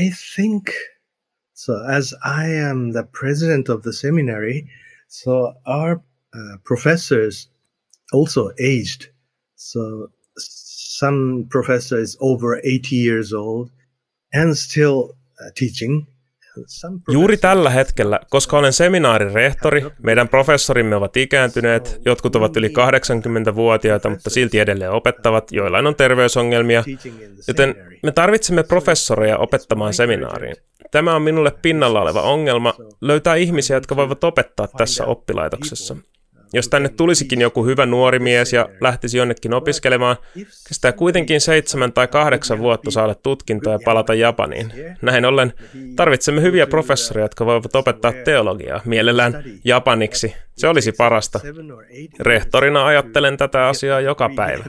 I 0.02 0.12
think 0.36 0.64
so 1.54 1.74
as 1.98 2.14
I 2.14 2.60
am 2.72 2.92
the 2.92 3.04
president 3.20 3.70
of 3.70 3.82
the 3.82 3.92
seminary, 3.92 4.62
so 5.08 5.54
our 5.66 5.96
uh, 5.96 6.60
professors 6.68 7.52
also 8.14 8.48
aged. 8.60 9.14
So 9.56 9.80
some 10.38 11.46
professor 11.50 12.00
is 12.00 12.18
over 12.20 12.60
80 12.64 12.96
years 12.96 13.34
old 13.34 13.70
and 14.34 14.58
still 14.58 15.16
uh, 15.40 15.52
teaching 15.56 16.08
Juuri 17.12 17.38
tällä 17.38 17.70
hetkellä, 17.70 18.20
koska 18.30 18.58
olen 18.58 18.74
seminaarin 18.74 19.32
rehtori, 19.32 19.86
meidän 20.04 20.30
professorimme 20.30 20.96
ovat 20.96 21.18
ikääntyneet, 21.18 22.02
jotkut 22.06 22.36
ovat 22.36 22.58
yli 22.58 22.68
80-vuotiaita, 22.68 24.10
mutta 24.10 24.30
silti 24.30 24.60
edelleen 24.60 24.92
opettavat, 24.92 25.52
joillain 25.52 25.88
on 25.88 25.96
terveysongelmia, 25.96 26.84
joten 27.48 27.76
me 28.04 28.12
tarvitsemme 28.12 28.64
professoreja 28.64 29.38
opettamaan 29.38 29.94
seminaariin. 29.94 30.56
Tämä 30.92 31.16
on 31.16 31.22
minulle 31.22 31.52
pinnalla 31.62 32.02
oleva 32.02 32.22
ongelma, 32.22 32.74
löytää 33.02 33.36
ihmisiä, 33.36 33.78
jotka 33.78 33.96
voivat 33.96 34.24
opettaa 34.24 34.68
tässä 34.68 35.06
oppilaitoksessa. 35.06 35.96
Jos 36.54 36.68
tänne 36.68 36.90
tulisikin 36.90 37.42
joku 37.42 37.66
hyvä 37.66 37.86
nuori 37.86 38.20
mies 38.20 38.54
ja 38.54 38.70
lähtisi 38.82 39.18
jonnekin 39.18 39.54
opiskelemaan, 39.54 40.18
kestää 40.68 40.92
kuitenkin 40.92 41.42
seitsemän 41.42 41.94
tai 41.94 42.08
kahdeksan 42.08 42.60
vuotta 42.60 42.92
saada 42.92 43.16
tutkintoa 43.16 43.74
ja 43.74 43.80
palata 43.86 44.14
Japaniin. 44.14 44.74
Näin 45.02 45.26
ollen 45.26 45.54
tarvitsemme 45.96 46.42
hyviä 46.42 46.68
professoreja, 46.68 47.26
jotka 47.26 47.46
voivat 47.46 47.76
opettaa 47.76 48.14
teologiaa, 48.26 48.82
mielellään 48.86 49.44
japaniksi. 49.66 50.34
Se 50.58 50.68
olisi 50.68 50.92
parasta. 50.92 51.40
Rehtorina 52.20 52.86
ajattelen 52.86 53.38
tätä 53.38 53.68
asiaa 53.68 54.02
joka 54.02 54.30
päivä. 54.36 54.64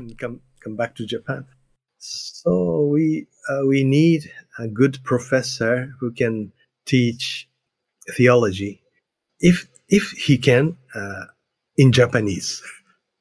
So 1.98 2.50
we, 2.92 3.26
uh, 3.48 3.68
we 3.68 3.84
need 3.84 4.22
a 4.58 4.68
good 4.68 4.94
professor 5.08 5.88
who 6.00 6.10
can 6.10 6.52
teach 6.90 7.48
theology. 8.16 8.78
If, 9.42 9.64
if 9.90 10.04
he 10.28 10.36
can, 10.36 10.68
uh, 10.68 11.33
in 11.78 11.92
Japanese. 11.96 12.62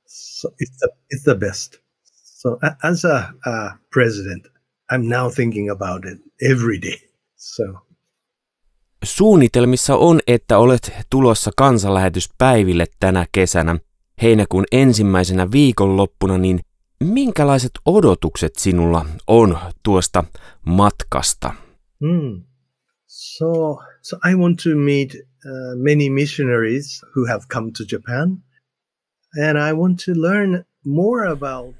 So 0.05 0.49
it's 0.61 0.77
the, 0.79 0.89
it's 1.13 1.23
the 1.23 1.35
best. 1.35 1.77
So 2.03 2.59
as 2.83 3.05
a, 3.05 3.33
a 3.45 3.77
president, 3.93 4.47
I'm 4.91 5.09
now 5.09 5.29
thinking 5.29 5.69
about 5.69 6.05
it 6.05 6.19
every 6.51 6.81
day. 6.81 7.09
So. 7.35 7.63
Suunnitelmissa 9.03 9.95
on, 9.95 10.19
että 10.27 10.57
olet 10.57 10.91
tulossa 11.09 11.51
kansanlähetyspäiville 11.57 12.85
tänä 12.99 13.27
kesänä 13.31 13.79
heinäkuun 14.21 14.65
ensimmäisenä 14.71 15.51
viikonloppuna, 15.51 16.37
niin 16.37 16.59
Minkälaiset 17.03 17.71
odotukset 17.85 18.55
sinulla 18.55 19.05
on 19.27 19.57
tuosta 19.83 20.23
matkasta? 20.65 21.53
Mm. 21.99 22.43
So, 23.07 23.47
so 24.01 24.17
I 24.31 24.35
want 24.35 24.59
to 24.63 24.69
meet 24.75 25.17
uh, 25.45 25.83
many 25.83 26.09
missionaries 26.09 27.05
who 27.15 27.27
have 27.27 27.41
come 27.53 27.71
to 27.77 27.83
Japan, 27.91 28.37
and 29.47 29.69
I 29.69 29.73
want 29.73 29.99
to 30.05 30.11
learn 30.21 30.65
more 30.85 31.27
about 31.27 31.75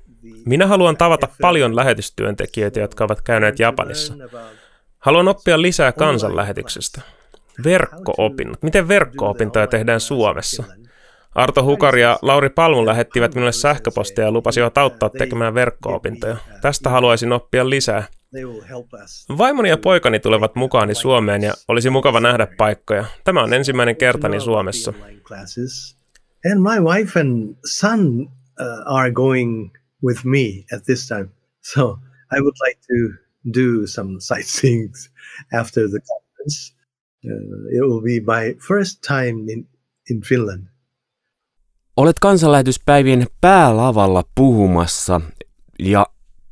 minä 0.45 0.67
haluan 0.67 0.97
tavata 0.97 1.27
paljon 1.41 1.75
lähetystyöntekijöitä, 1.75 2.79
jotka 2.79 3.03
ovat 3.03 3.21
käyneet 3.21 3.59
Japanissa. 3.59 4.13
Haluan 4.99 5.27
oppia 5.27 5.61
lisää 5.61 5.91
kansanlähetyksestä. 5.91 7.01
Verkko-opinnot. 7.63 8.63
Miten 8.63 8.87
verkko-opintoja 8.87 9.67
tehdään 9.67 9.99
Suomessa? 9.99 10.63
Arto 11.35 11.63
Hukari 11.63 12.01
ja 12.01 12.19
Lauri 12.21 12.49
Palmu 12.49 12.85
lähettivät 12.85 13.35
minulle 13.35 13.51
sähköpostia 13.51 14.23
ja 14.23 14.31
lupasivat 14.31 14.77
auttaa 14.77 15.09
tekemään 15.09 15.53
verkko-opintoja. 15.53 16.37
Tästä 16.61 16.89
haluaisin 16.89 17.31
oppia 17.31 17.69
lisää. 17.69 18.03
Vaimoni 19.37 19.69
ja 19.69 19.77
poikani 19.77 20.19
tulevat 20.19 20.55
mukaani 20.55 20.95
Suomeen 20.95 21.43
ja 21.43 21.53
olisi 21.67 21.89
mukava 21.89 22.19
nähdä 22.19 22.47
paikkoja. 22.57 23.05
Tämä 23.23 23.43
on 23.43 23.53
ensimmäinen 23.53 23.95
kertani 23.95 24.39
Suomessa. 24.39 24.93
And 26.51 26.59
my 26.59 26.79
wife 26.93 27.19
and 27.19 27.55
son 27.65 28.21
uh, 28.59 28.95
are 28.95 29.11
going 29.11 29.71
with 30.03 30.25
me 30.25 30.65
at 30.75 30.83
this 30.83 31.07
time. 31.07 31.29
So 31.61 31.99
I 32.37 32.41
would 32.41 32.55
like 32.67 32.79
to 32.87 33.17
do 33.53 33.87
some 33.87 34.19
sightseeing 34.19 34.93
after 35.61 35.89
the 35.89 35.99
conference. 35.99 36.73
Uh, 37.25 37.31
it 37.71 37.81
will 37.81 38.01
be 38.01 38.19
my 38.19 38.55
first 38.67 39.01
time 39.07 39.51
in, 39.51 39.67
in 40.09 40.21
Finland. 40.21 40.67
Olet 41.97 42.19
kansanlähetyspäivien 42.19 43.27
päälavalla 43.41 44.23
puhumassa 44.35 45.21
ja 45.79 46.05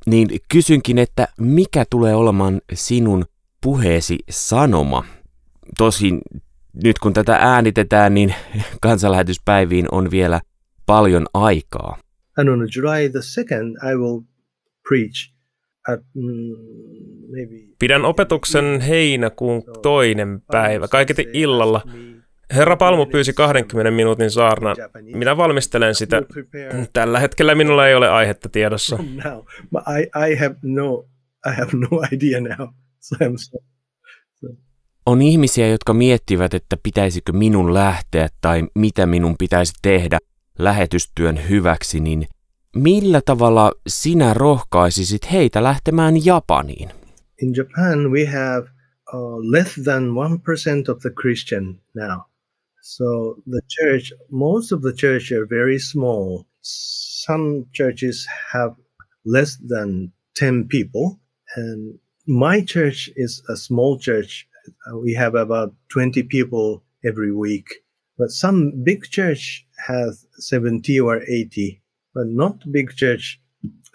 niin 0.06 0.28
kysynkin, 0.52 0.98
että 0.98 1.28
mikä 1.40 1.86
tulee 1.90 2.16
olemaan 2.16 2.62
sinun 2.74 3.26
puheesi 3.62 4.20
sanoma? 4.30 5.06
Tosin 5.78 6.22
nyt 6.84 7.00
kun 7.00 7.14
tätä 7.14 7.36
äänitetään, 7.36 8.14
niin 8.14 8.36
kansanlähetyspäiviin 8.82 9.86
on 9.92 10.12
vielä 10.12 10.42
paljon 10.86 11.26
aikaa. 11.34 11.98
And 12.38 12.48
on 12.50 12.68
July 12.76 13.10
the 13.10 13.20
2nd, 13.20 13.92
I 13.92 13.96
will 13.96 14.22
preach 14.90 15.32
at 15.88 16.00
mm, 16.14 16.56
maybe... 17.32 17.56
Pidän 17.80 18.06
opetuksen 18.06 18.82
heinäkuun 18.82 19.64
toinen 19.82 20.42
päivä, 20.52 20.88
kaiketi 20.88 21.28
illalla. 21.34 21.82
Herra 22.56 22.78
Palmu 22.78 23.06
pyysi 23.06 23.34
20 23.34 23.92
minuutin 23.92 24.32
saarnan. 24.32 24.76
Minä 25.16 25.38
valmistelen 25.38 25.96
sitä. 25.96 26.22
Tällä 26.94 27.20
hetkellä 27.20 27.56
minulla 27.56 27.88
ei 27.88 27.96
ole 27.96 28.10
aihetta 28.10 28.50
tiedossa. 28.50 28.98
I, 30.00 30.32
I 30.32 30.36
have 30.36 30.56
no, 30.64 31.06
I 31.48 31.52
have 31.58 31.72
no 31.74 32.02
idea 32.12 32.42
now. 32.42 32.68
So 33.04 33.16
I'm 33.16 33.34
so, 33.36 33.58
so. 34.34 34.48
On 35.06 35.22
ihmisiä, 35.22 35.68
jotka 35.68 35.94
miettivät, 35.94 36.54
että 36.54 36.78
pitäisikö 36.84 37.32
minun 37.34 37.74
lähteä 37.74 38.28
tai 38.42 38.64
mitä 38.76 39.06
minun 39.06 39.36
pitäisi 39.40 39.74
tehdä 39.82 40.20
lähetystyön 40.60 41.50
hyväksi, 41.50 42.00
niin 42.00 42.28
millä 42.76 43.22
tavalla 43.26 43.72
sinä 43.88 44.34
rohkaisisit 44.34 45.32
heitä 45.32 45.64
lähtemään 45.64 46.26
Japaniin? 46.26 46.90
In 47.42 47.54
Japan 47.56 48.12
we 48.12 48.26
have 48.26 48.68
uh, 49.14 49.52
less 49.52 49.76
than 49.84 50.04
1% 50.04 50.92
of 50.92 51.00
the 51.02 51.10
Christian 51.22 51.80
now. 51.96 52.20
So 52.82 53.42
the 53.46 53.62
church, 53.70 54.12
most 54.30 54.72
of 54.72 54.82
the 54.82 54.94
church 54.94 55.32
are 55.32 55.46
very 55.46 55.80
small. 55.80 56.48
Some 56.62 57.68
churches 57.74 58.28
have 58.52 58.76
less 59.26 59.58
than 59.58 60.12
10 60.36 60.68
people 60.68 61.20
and 61.56 62.00
my 62.28 62.62
church 62.62 63.10
is 63.16 63.42
a 63.50 63.56
small 63.56 63.98
church. 64.00 64.48
Uh, 64.88 64.98
we 64.98 65.14
have 65.14 65.36
about 65.36 65.74
20 65.90 66.24
people 66.24 66.84
every 67.06 67.34
week. 67.34 67.68
But 68.18 68.30
some 68.32 68.84
big 68.84 69.04
church 69.04 69.66
has 69.88 70.26
70 70.38 71.00
or 71.00 71.22
80, 71.24 71.82
but 72.14 72.28
not 72.28 72.72
big 72.72 72.92
church. 72.96 73.40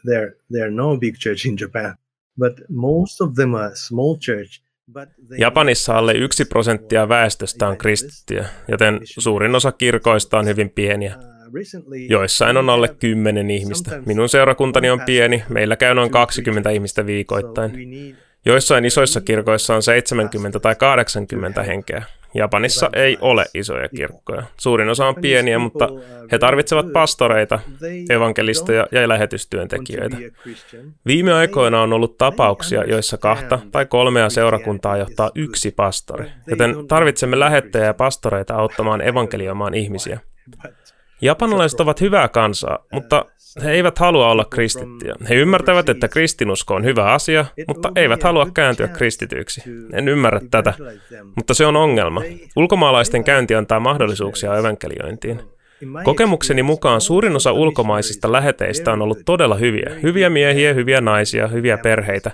There, 0.05 0.37
there 0.51 0.67
are 0.67 0.71
no 0.71 0.97
big 0.97 1.19
church 1.19 1.47
in 1.47 1.57
Japan, 1.57 1.97
but 2.37 2.59
most 2.69 3.21
of 3.21 3.35
them 3.37 3.55
are 3.55 3.75
small 3.75 4.19
church. 4.19 4.63
Japanissa 5.39 5.99
alle 5.99 6.13
yksi 6.13 6.45
prosenttia 6.45 7.09
väestöstä 7.09 7.69
on 7.69 7.77
kristittyjä, 7.77 8.49
joten 8.69 9.01
suurin 9.05 9.55
osa 9.55 9.73
kirkoista 9.73 10.39
on 10.39 10.47
hyvin 10.47 10.71
pieniä. 10.71 11.15
Joissain 12.09 12.57
on 12.57 12.71
alle 12.71 12.89
kymmenen 12.89 13.51
ihmistä. 13.51 14.03
Minun 14.07 14.29
seurakuntani 14.29 14.91
on 14.91 15.01
pieni, 15.01 15.45
meillä 15.49 15.77
käy 15.77 15.95
noin 15.95 16.11
20 16.11 16.71
ihmistä 16.71 17.07
viikoittain. 17.07 17.73
Joissain 18.47 18.85
isoissa 18.85 19.21
kirkoissa 19.21 19.75
on 19.75 19.83
70 19.83 20.61
tai 20.61 20.75
80 20.75 21.63
henkeä. 21.63 22.03
Japanissa 22.37 22.91
ei 22.93 23.19
ole 23.21 23.45
isoja 23.55 23.89
kirkkoja. 23.89 24.43
Suurin 24.57 24.89
osa 24.89 25.07
on 25.07 25.15
pieniä, 25.15 25.59
mutta 25.59 25.89
he 26.33 26.39
tarvitsevat 26.39 26.93
pastoreita, 26.93 27.59
evankelistoja 28.11 28.87
ja 28.93 29.09
lähetystyöntekijöitä. 29.09 30.17
Viime 31.07 31.33
aikoina 31.33 31.83
on 31.83 31.93
ollut 31.93 32.19
tapauksia, 32.19 32.85
joissa 32.85 33.19
kahta 33.19 33.59
tai 33.73 33.87
kolmea 33.87 34.31
seurakuntaa 34.31 34.97
johtaa 34.97 35.31
yksi 35.35 35.71
pastori, 35.71 36.31
joten 36.47 36.89
tarvitsemme 36.89 37.39
lähettäjä 37.39 37.85
ja 37.85 37.95
pastoreita 37.95 38.55
auttamaan 38.55 39.01
evankelioimaan 39.01 39.75
ihmisiä. 39.75 40.21
Japanilaiset 41.21 41.81
ovat 41.81 42.01
hyvää 42.01 42.29
kansaa, 42.29 42.79
mutta 42.93 43.25
he 43.65 43.73
eivät 43.73 43.99
halua 43.99 44.31
olla 44.31 44.45
kristittyjä. 44.45 45.15
He 45.29 45.35
ymmärtävät, 45.35 45.89
että 45.89 46.09
kristinusko 46.09 46.75
on 46.75 46.85
hyvä 46.85 47.13
asia, 47.13 47.45
mutta 47.69 47.93
eivät 47.97 48.23
halua 48.23 48.47
kääntyä 48.55 48.89
kristityiksi. 48.89 49.63
En 49.93 50.09
ymmärrä 50.09 50.41
tätä, 50.51 50.75
mutta 51.37 51.55
se 51.55 51.67
on 51.67 51.77
ongelma. 51.77 52.23
Ulkomaalaisten 52.57 53.25
käynti 53.25 53.55
antaa 53.55 53.81
mahdollisuuksia 53.81 54.57
evankeliointiin. 54.57 55.41
Kokemukseni 56.05 56.63
mukaan 56.63 57.01
suurin 57.01 57.37
osa 57.37 57.53
ulkomaisista 57.53 58.33
läheteistä 58.33 58.93
on 58.93 59.03
ollut 59.03 59.19
todella 59.25 59.55
hyviä. 59.55 59.91
Hyviä 60.03 60.31
miehiä, 60.31 60.73
hyviä 60.73 61.01
naisia, 61.01 61.49
hyviä 61.49 61.79
perheitä. 61.79 62.31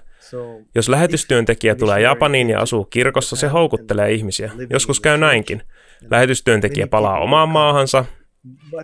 Jos 0.74 0.88
lähetystyöntekijä 0.88 1.74
tulee 1.74 2.00
Japaniin 2.00 2.50
ja 2.50 2.60
asuu 2.60 2.84
kirkossa, 2.84 3.36
se 3.36 3.48
houkuttelee 3.48 4.12
ihmisiä. 4.12 4.50
Joskus 4.70 5.00
käy 5.00 5.18
näinkin. 5.18 5.62
Lähetystyöntekijä 6.10 6.86
palaa 6.86 7.18
omaan 7.18 7.48
maahansa, 7.48 8.04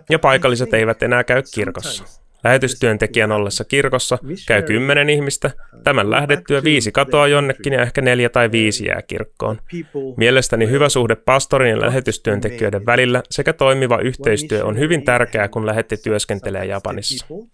ja 0.09 0.19
paikalliset 0.19 0.73
eivät 0.73 1.03
enää 1.03 1.23
käy 1.23 1.43
kirkossa. 1.53 2.19
Lähetystyöntekijän 2.43 3.31
ollessa 3.31 3.63
kirkossa 3.63 4.17
käy 4.47 4.61
kymmenen 4.61 5.09
ihmistä, 5.09 5.51
tämän 5.83 6.11
lähdettyä 6.11 6.63
viisi 6.63 6.91
katoaa 6.91 7.27
jonnekin 7.27 7.73
ja 7.73 7.81
ehkä 7.81 8.01
neljä 8.01 8.29
tai 8.29 8.51
viisi 8.51 8.85
jää 8.85 9.01
kirkkoon. 9.01 9.59
Mielestäni 10.17 10.69
hyvä 10.69 10.89
suhde 10.89 11.15
pastorin 11.15 11.69
ja 11.69 11.81
lähetystyöntekijöiden 11.81 12.85
välillä 12.85 13.23
sekä 13.31 13.53
toimiva 13.53 13.99
yhteistyö 13.99 14.65
on 14.65 14.79
hyvin 14.79 15.05
tärkeää, 15.05 15.47
kun 15.47 15.65
lähetti 15.65 15.97
työskentelee 15.97 16.65
Japanissa. 16.65 17.25
Uh, 17.29 17.39
uh. 17.39 17.49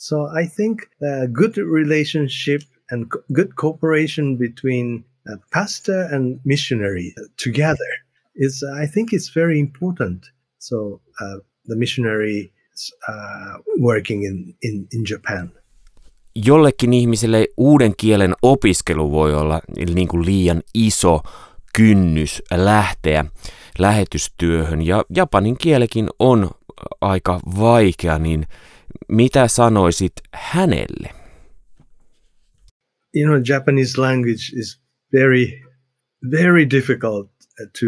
So 0.00 0.26
I 0.26 0.46
think 0.56 0.82
a 1.02 1.26
good 1.26 1.56
relationship 1.56 2.60
and 2.92 3.06
co- 3.08 3.22
good 3.34 3.52
cooperation 3.60 4.38
between 4.38 5.04
a 5.28 5.36
pastor 5.52 6.14
and 6.14 6.40
missionary 6.44 7.14
together 7.44 7.90
is, 8.34 8.64
I 8.82 8.86
think, 8.86 9.12
it's 9.12 9.34
very 9.36 9.58
important. 9.58 10.32
So 10.58 11.00
uh, 11.20 11.38
the 11.66 11.76
missionary 11.76 12.52
uh, 13.08 13.58
working 13.78 14.24
in, 14.24 14.54
in, 14.62 14.86
in 14.92 15.04
Japan. 15.10 15.52
Jollekin 16.46 16.92
ihmiselle 16.92 17.46
uuden 17.56 17.94
kielen 17.96 18.34
opiskelu 18.42 19.12
voi 19.12 19.34
olla 19.34 19.60
niin 19.94 20.08
kuin 20.08 20.26
liian 20.26 20.62
iso 20.74 21.20
kynnys 21.76 22.42
lähteä 22.50 23.24
lähetystyöhön 23.78 24.86
ja 24.86 25.04
japanin 25.16 25.58
kielekin 25.58 26.08
on 26.18 26.50
aika 27.00 27.40
vaikea, 27.58 28.18
niin 28.18 28.46
mitä 29.08 29.48
sanoisit 29.48 30.12
hänelle? 30.32 31.17
You 33.14 33.26
know, 33.26 33.40
Japanese 33.48 34.00
language 34.00 34.52
is 34.56 34.80
very, 35.12 35.62
very 36.30 36.70
difficult 36.70 37.30
to 37.80 37.86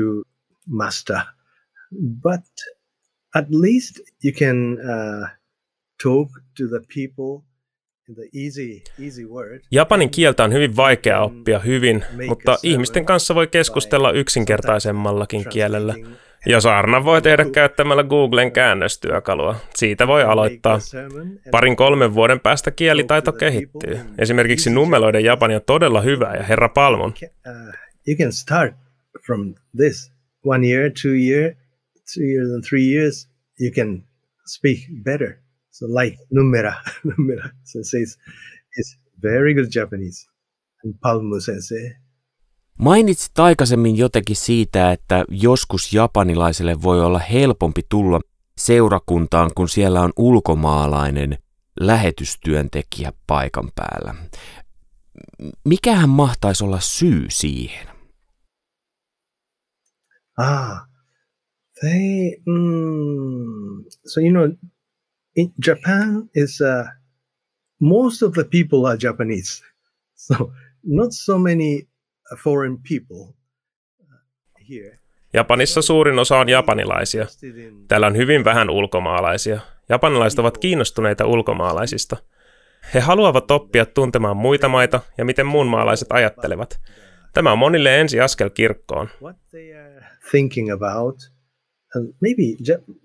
master, 0.67 1.21
but 2.23 2.45
at 3.35 3.47
least 3.51 4.01
you 4.25 4.33
can 4.33 4.79
uh, 4.81 5.29
talk 6.03 6.29
to 6.57 6.69
the 6.69 6.81
people 6.95 7.45
Japanin 9.71 10.11
kieltä 10.11 10.45
on 10.45 10.53
hyvin 10.53 10.77
vaikea 10.77 11.21
oppia 11.21 11.59
hyvin, 11.59 12.05
mutta 12.29 12.57
ihmisten 12.63 13.05
kanssa 13.05 13.35
voi 13.35 13.47
keskustella 13.47 14.13
yksinkertaisemmallakin 14.13 15.49
kielellä. 15.49 15.95
Ja 16.47 16.61
saarna 16.61 17.05
voi 17.05 17.23
tehdä 17.23 17.45
käyttämällä 17.53 18.05
Googlen 18.05 18.53
käännöstyökalua. 18.53 19.57
Siitä 19.75 20.07
voi 20.07 20.23
aloittaa. 20.23 20.79
Parin 21.51 21.77
kolmen 21.77 22.15
vuoden 22.15 22.41
päästä 22.41 22.71
kielitaito 22.71 23.33
kehittyy. 23.33 24.01
Esimerkiksi 24.19 24.71
nummeloiden 24.71 25.25
japani 25.25 25.55
on 25.55 25.63
todella 25.67 26.01
hyvä 26.01 26.35
ja 26.35 26.43
herra 26.43 26.69
Palmon. 26.69 27.15
You 28.07 28.17
can 28.19 28.33
start 28.33 28.75
from 29.27 29.55
this. 29.77 30.13
One 30.45 30.67
year, 30.69 30.91
two 31.03 31.13
year, 31.13 31.55
two 32.15 32.25
years 32.25 32.51
and 32.55 32.65
three 32.69 32.95
years, 32.95 33.29
you 33.61 33.71
can 33.71 34.05
speak 34.47 34.79
better. 35.03 35.35
So 35.71 35.87
like 35.87 36.17
numera, 36.31 36.75
numera 37.17 37.51
sensei 37.65 38.03
is 38.79 38.99
very 39.23 39.55
good 39.55 39.69
Japanese. 39.75 40.29
And 40.85 40.95
Palmu 41.03 41.41
sensei 41.41 41.97
Mainitsit 42.81 43.39
aikaisemmin 43.39 43.97
jotenkin 43.97 44.37
siitä, 44.37 44.93
että 44.93 45.25
joskus 45.29 45.93
japanilaiselle 45.93 46.83
voi 46.83 47.05
olla 47.05 47.19
helpompi 47.19 47.83
tulla 47.89 48.21
seurakuntaan, 48.59 49.51
kun 49.55 49.69
siellä 49.69 50.01
on 50.01 50.13
ulkomaalainen 50.17 51.39
lähetystyöntekijä 51.81 53.13
paikan 53.27 53.71
päällä. 53.75 54.15
Mikähän 55.65 56.09
mahtaisi 56.09 56.65
olla 56.65 56.81
syy 56.81 57.27
siihen? 57.31 57.89
Ah, 60.39 60.89
they, 61.81 62.37
mm, 62.47 63.85
so 64.07 64.21
you 64.21 64.31
know, 64.31 64.51
in 65.37 65.53
Japan 65.67 66.31
is, 66.35 66.61
uh, 66.61 66.89
most 67.81 68.23
of 68.23 68.33
the 68.33 68.45
people 68.45 68.89
are 68.89 68.99
Japanese. 69.03 69.63
So 70.15 70.53
not 70.83 71.13
so 71.13 71.39
many 71.39 71.90
foreign 72.37 72.79
people 72.89 73.35
uh, 74.01 74.07
here. 74.71 74.99
Japanissa 75.33 75.83
suurin 75.83 76.19
osa 76.19 76.39
on 76.39 76.49
japanilaisia. 76.49 77.27
Täällä 77.89 78.07
on 78.07 78.17
hyvin 78.17 78.45
vähän 78.45 78.71
ulkomaalaisia. 78.71 79.61
Japanilaiset 79.89 80.39
ovat 80.39 80.59
kiinnostuneita 80.59 81.27
ulkomaalaisista. 81.27 82.17
He 82.95 83.01
haluavat 83.01 83.51
oppia 83.51 83.87
tuntemaan 83.87 84.37
muita 84.37 84.69
maita 84.69 85.01
ja 85.19 85.25
miten 85.25 85.47
muunmaalaiset 85.47 86.09
ajattelevat. 86.13 86.81
Tämä 87.35 87.53
on 87.53 87.59
monille 87.59 88.01
ensi 88.01 88.21
askel 88.21 88.51
kirkkoon. 88.51 89.09
Thinking 90.31 90.73
about, 90.73 91.17
maybe 92.21 92.43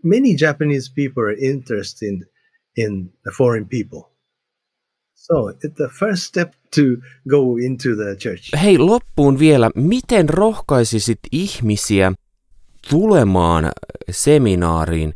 many 0.03 0.35
Japanese 0.41 0.93
people 0.95 1.23
are 1.23 1.35
interested 1.39 2.13
in 2.77 3.09
the 3.23 3.31
foreign 3.38 3.67
people. 3.69 4.14
So 5.27 5.51
the 5.75 5.88
first 5.99 6.23
step 6.23 6.51
to 6.75 6.81
go 7.29 7.55
into 7.57 7.89
the 8.03 8.15
church. 8.15 8.61
Hei, 8.63 8.77
loppuun 8.77 9.39
vielä, 9.39 9.69
miten 9.75 10.29
rohkaisisit 10.29 11.19
ihmisiä 11.31 12.11
tulemaan 12.89 13.71
seminaariin? 14.11 15.13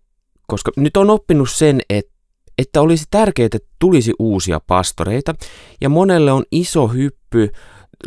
Koska 0.47 0.71
nyt 0.77 0.97
on 0.97 1.09
oppinut 1.09 1.49
sen, 1.49 1.81
että, 1.89 2.11
että 2.57 2.81
olisi 2.81 3.05
tärkeää, 3.11 3.45
että 3.45 3.57
tulisi 3.79 4.13
uusia 4.19 4.59
pastoreita, 4.67 5.35
ja 5.81 5.89
monelle 5.89 6.31
on 6.31 6.43
iso 6.51 6.87
hyppy 6.87 7.49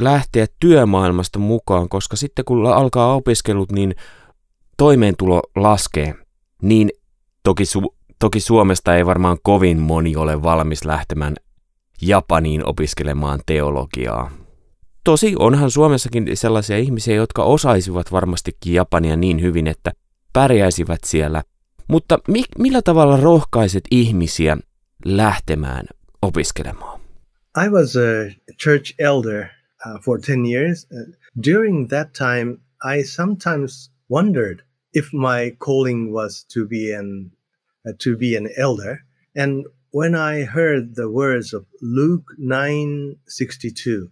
lähteä 0.00 0.46
työmaailmasta 0.60 1.38
mukaan, 1.38 1.88
koska 1.88 2.16
sitten 2.16 2.44
kun 2.44 2.66
alkaa 2.66 3.14
opiskelut, 3.14 3.72
niin 3.72 3.94
toimeentulo 4.76 5.42
laskee. 5.56 6.14
Niin 6.62 6.90
toki, 7.42 7.64
su- 7.64 7.96
toki 8.18 8.40
Suomesta 8.40 8.96
ei 8.96 9.06
varmaan 9.06 9.38
kovin 9.42 9.78
moni 9.78 10.16
ole 10.16 10.42
valmis 10.42 10.84
lähtemään 10.84 11.34
Japaniin 12.02 12.66
opiskelemaan 12.68 13.40
teologiaa. 13.46 14.30
Tosi 15.04 15.34
onhan 15.38 15.70
Suomessakin 15.70 16.30
sellaisia 16.34 16.78
ihmisiä, 16.78 17.14
jotka 17.14 17.44
osaisivat 17.44 18.12
varmastikin 18.12 18.74
Japania 18.74 19.16
niin 19.16 19.42
hyvin, 19.42 19.66
että 19.66 19.92
pärjäisivät 20.32 21.00
siellä. 21.06 21.42
Mutta 21.88 22.18
mi- 22.28 22.44
millä 22.58 22.82
tavalla 22.82 23.16
rohkaiset 23.16 23.84
ihmisiä 23.90 24.56
lähtemään 25.04 25.86
opiskelemaan? 26.22 27.00
I 27.64 27.68
was 27.68 27.96
a 27.96 28.34
church 28.62 28.94
elder 28.98 29.44
uh, 29.86 30.00
for 30.04 30.20
10 30.26 30.46
years. 30.46 30.88
During 31.46 31.88
that 31.88 32.12
time, 32.12 32.58
I 32.96 33.04
sometimes 33.04 33.92
wondered 34.10 34.60
if 34.94 35.12
my 35.12 35.56
calling 35.58 36.12
was 36.12 36.46
to 36.54 36.66
be 36.66 36.96
an 36.98 37.32
uh, 37.86 37.94
to 38.04 38.16
be 38.18 38.36
an 38.36 38.48
elder. 38.56 38.96
And 39.42 39.66
when 39.92 40.14
I 40.14 40.44
heard 40.44 40.94
the 40.94 41.10
words 41.10 41.52
of 41.52 41.66
Luke 41.82 42.34
9:62, 42.38 44.10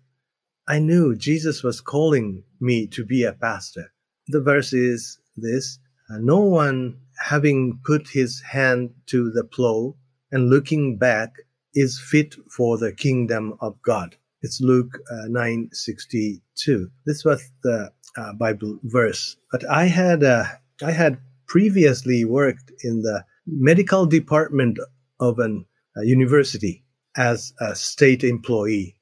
I 0.69 0.79
knew 0.79 1.17
Jesus 1.17 1.63
was 1.63 1.81
calling 1.81 2.45
me 2.61 2.87
to 2.89 3.03
be 3.03 3.25
a 3.25 3.33
pastor. 3.33 3.91
The 4.29 4.43
verse 4.43 4.75
is 4.75 5.19
this, 5.39 5.79
no 6.11 6.41
one 6.41 6.99
having 7.25 7.81
put 7.83 8.09
his 8.09 8.43
hand 8.43 8.91
to 9.07 9.31
the 9.31 9.43
plow 9.43 9.97
and 10.31 10.51
looking 10.51 10.99
back 10.99 11.33
is 11.75 11.99
fit 11.99 12.35
for 12.55 12.77
the 12.77 12.93
kingdom 12.93 13.55
of 13.63 13.81
God. 13.81 14.17
It's 14.43 14.61
Luke 14.61 14.99
uh, 15.11 15.29
9:62. 15.31 16.91
This 17.07 17.25
was 17.25 17.51
the 17.63 17.91
uh, 18.19 18.35
Bible 18.35 18.79
verse. 18.83 19.39
But 19.51 19.65
I 19.71 19.87
had 19.87 20.23
uh, 20.25 20.45
I 20.83 20.91
had 20.91 21.19
previously 21.47 22.27
worked 22.27 22.71
in 22.85 23.01
the 23.01 23.25
medical 23.47 24.05
department 24.05 24.79
of 25.19 25.39
an 25.39 25.65
university 25.97 26.83
as 27.19 27.55
a 27.61 27.75
state 27.75 28.29
employee. 28.29 28.97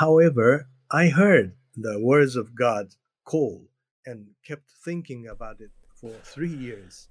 However, 0.00 0.66
I 1.04 1.10
heard 1.10 1.56
the 1.82 1.98
words 1.98 2.36
of 2.36 2.48
God 2.54 2.90
call 3.30 3.68
and 4.06 4.28
kept 4.46 4.64
thinking 4.84 5.30
about 5.30 5.60
it 5.60 5.72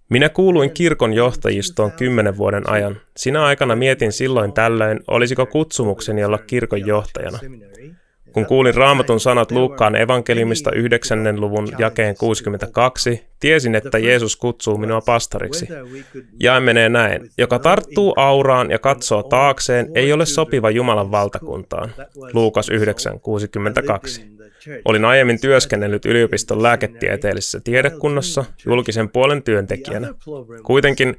Minä 0.09 0.29
kuuluin 0.29 0.73
kirkon 0.73 1.13
johtajistoon 1.13 1.91
kymmenen 1.91 2.37
vuoden 2.37 2.69
ajan. 2.69 2.97
Sinä 3.17 3.45
aikana 3.45 3.75
mietin 3.75 4.11
silloin 4.11 4.53
tällöin, 4.53 4.99
olisiko 5.07 5.45
kutsumukseni 5.45 6.23
olla 6.23 6.37
kirkon 6.37 6.87
johtajana. 6.87 7.39
Kun 8.31 8.45
kuulin 8.45 8.75
raamatun 8.75 9.19
sanat 9.19 9.51
Luukkaan 9.51 9.95
evankeliumista 9.95 10.71
9. 10.71 11.41
luvun 11.41 11.67
jakeen 11.79 12.15
62, 12.15 13.23
tiesin, 13.43 13.75
että 13.75 13.99
Jeesus 13.99 14.35
kutsuu 14.35 14.77
minua 14.77 15.01
pastoriksi. 15.01 15.67
Ja 16.39 16.59
menee 16.59 16.89
näin. 16.89 17.29
Joka 17.37 17.59
tarttuu 17.59 18.13
auraan 18.17 18.71
ja 18.71 18.79
katsoo 18.79 19.23
taakseen, 19.23 19.91
ei 19.95 20.13
ole 20.13 20.25
sopiva 20.25 20.69
Jumalan 20.69 21.11
valtakuntaan. 21.11 21.89
Luukas 22.33 22.69
9, 22.69 23.19
62. 23.19 24.33
Olin 24.85 25.05
aiemmin 25.05 25.41
työskennellyt 25.41 26.05
yliopiston 26.05 26.63
lääketieteellisessä 26.63 27.59
tiedekunnassa 27.63 28.45
julkisen 28.65 29.09
puolen 29.09 29.43
työntekijänä. 29.43 30.13
Kuitenkin 30.63 31.17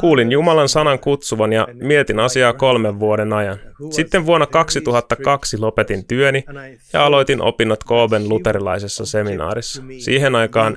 kuulin 0.00 0.32
Jumalan 0.32 0.68
sanan 0.68 0.98
kutsuvan 0.98 1.52
ja 1.52 1.68
mietin 1.74 2.20
asiaa 2.20 2.52
kolmen 2.52 3.00
vuoden 3.00 3.32
ajan. 3.32 3.58
Sitten 3.90 4.26
vuonna 4.26 4.46
2002 4.46 5.58
lopetin 5.58 6.06
työni 6.06 6.44
ja 6.92 7.06
aloitin 7.06 7.42
opinnot 7.42 7.84
Kooben 7.84 8.28
luterilaisessa 8.28 9.06
seminaarissa. 9.06 9.82
Siihen 9.98 10.34
aikaan 10.34 10.76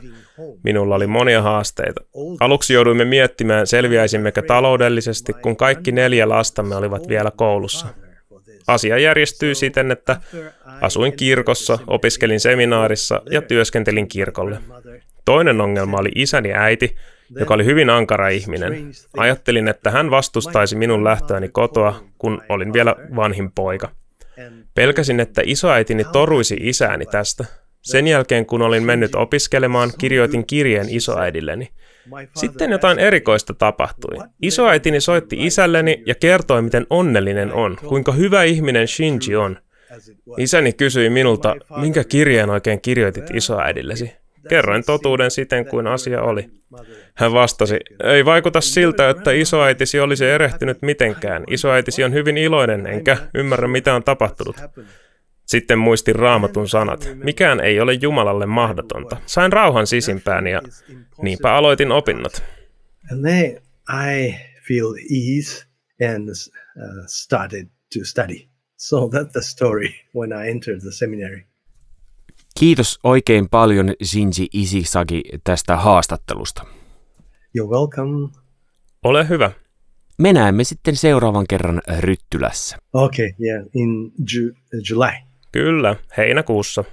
minulla 0.64 0.96
oli 0.96 1.08
monia 1.08 1.42
haasteita. 1.42 2.02
Aluksi 2.40 2.74
jouduimme 2.74 3.06
miettimään, 3.06 3.68
selviäisimmekö 3.68 4.42
taloudellisesti, 4.42 5.34
kun 5.34 5.58
kaikki 5.58 5.92
neljä 5.92 6.30
lastamme 6.30 6.76
olivat 6.76 7.08
vielä 7.08 7.32
koulussa. 7.36 7.88
Asia 8.68 8.98
järjestyy 8.98 9.56
siten, 9.56 9.92
että 9.92 10.18
asuin 10.82 11.16
kirkossa, 11.16 11.80
opiskelin 11.88 12.40
seminaarissa 12.40 13.22
ja 13.30 13.42
työskentelin 13.42 14.08
kirkolle. 14.08 14.58
Toinen 15.26 15.62
ongelma 15.62 15.98
oli 15.98 16.10
isäni 16.16 16.54
äiti, 16.54 16.96
joka 17.40 17.54
oli 17.54 17.66
hyvin 17.66 17.90
ankara 17.90 18.30
ihminen. 18.30 18.92
Ajattelin, 19.18 19.68
että 19.68 19.92
hän 19.92 20.12
vastustaisi 20.12 20.76
minun 20.76 21.04
lähtöäni 21.04 21.50
kotoa, 21.50 22.04
kun 22.18 22.42
olin 22.50 22.74
vielä 22.74 22.96
vanhin 23.16 23.52
poika. 23.52 23.90
Pelkäsin, 24.76 25.20
että 25.20 25.42
isoäitini 25.46 26.04
toruisi 26.12 26.58
isääni 26.60 27.06
tästä. 27.06 27.46
Sen 27.82 28.08
jälkeen, 28.08 28.46
kun 28.46 28.62
olin 28.62 28.84
mennyt 28.84 29.16
opiskelemaan, 29.16 29.92
kirjoitin 29.98 30.46
kirjeen 30.46 30.88
isoäidilleni– 30.90 31.70
sitten 32.36 32.72
jotain 32.72 33.00
erikoista 33.00 33.54
tapahtui. 33.54 34.18
Isoäitini 34.42 35.02
soitti 35.02 35.46
isälleni 35.46 36.04
ja 36.06 36.16
kertoi, 36.16 36.62
miten 36.62 36.88
onnellinen 36.90 37.54
on, 37.54 37.78
kuinka 37.88 38.12
hyvä 38.12 38.44
ihminen 38.44 38.88
Shinji 38.88 39.36
on. 39.36 39.58
Isäni 40.38 40.74
kysyi 40.74 41.10
minulta, 41.10 41.56
minkä 41.82 42.04
kirjeen 42.04 42.50
oikein 42.50 42.82
kirjoitit 42.82 43.24
isoäidillesi. 43.34 44.12
Kerroin 44.50 44.84
totuuden 44.86 45.32
siten 45.32 45.66
kuin 45.66 45.88
asia 45.88 46.22
oli. 46.22 46.50
Hän 47.16 47.34
vastasi, 47.34 47.80
ei 48.04 48.26
vaikuta 48.26 48.62
siltä, 48.62 49.10
että 49.10 49.32
isoäitisi 49.32 50.00
olisi 50.00 50.26
erehtynyt 50.26 50.82
mitenkään. 50.82 51.44
Isoäitisi 51.50 52.04
on 52.04 52.14
hyvin 52.14 52.38
iloinen, 52.38 52.88
enkä 52.88 53.18
ymmärrä 53.34 53.68
mitä 53.68 53.96
on 53.96 54.04
tapahtunut. 54.04 54.56
Sitten 55.52 55.80
muistin 55.80 56.16
raamatun 56.16 56.70
sanat. 56.70 57.10
Mikään 57.24 57.60
ei 57.60 57.80
ole 57.80 57.94
Jumalalle 57.94 58.46
mahdotonta. 58.46 59.18
Sain 59.26 59.54
rauhan 59.54 59.88
sisimpään 59.88 60.48
ja 60.48 60.62
niinpä 61.22 61.56
aloitin 61.56 61.92
opinnot. 61.92 62.44
And 63.12 63.22
then 63.22 63.62
I 64.12 64.36
feel 64.68 64.94
ease 64.94 65.66
and 66.14 66.30
uh, 66.30 67.06
started 67.08 67.66
to 67.66 68.00
study. 68.04 68.48
So 68.78 69.08
that's 69.08 69.32
the 69.32 69.42
story 69.42 69.90
when 70.16 70.32
I 70.32 70.50
entered 70.50 70.82
the 70.82 70.92
seminary. 70.92 71.42
Kiitos 72.60 73.00
oikein 73.04 73.50
paljon 73.50 73.94
Shinji 74.04 74.48
Isisaki 74.54 75.22
tästä 75.44 75.76
haastattelusta. 75.78 76.66
You're 77.58 77.70
welcome. 77.70 78.30
Ole 79.04 79.30
hyvä. 79.30 79.52
Me 80.18 80.34
näemme 80.34 80.64
sitten 80.64 80.96
seuraavan 80.96 81.46
kerran 81.50 81.82
Ryttylässä. 82.00 82.78
Okay, 82.94 83.32
yeah, 83.46 83.66
in 83.74 84.12
Ju- 84.34 84.54
July. 84.90 85.31
Kyllä, 85.52 85.96
heinäkuussa. 86.18 86.84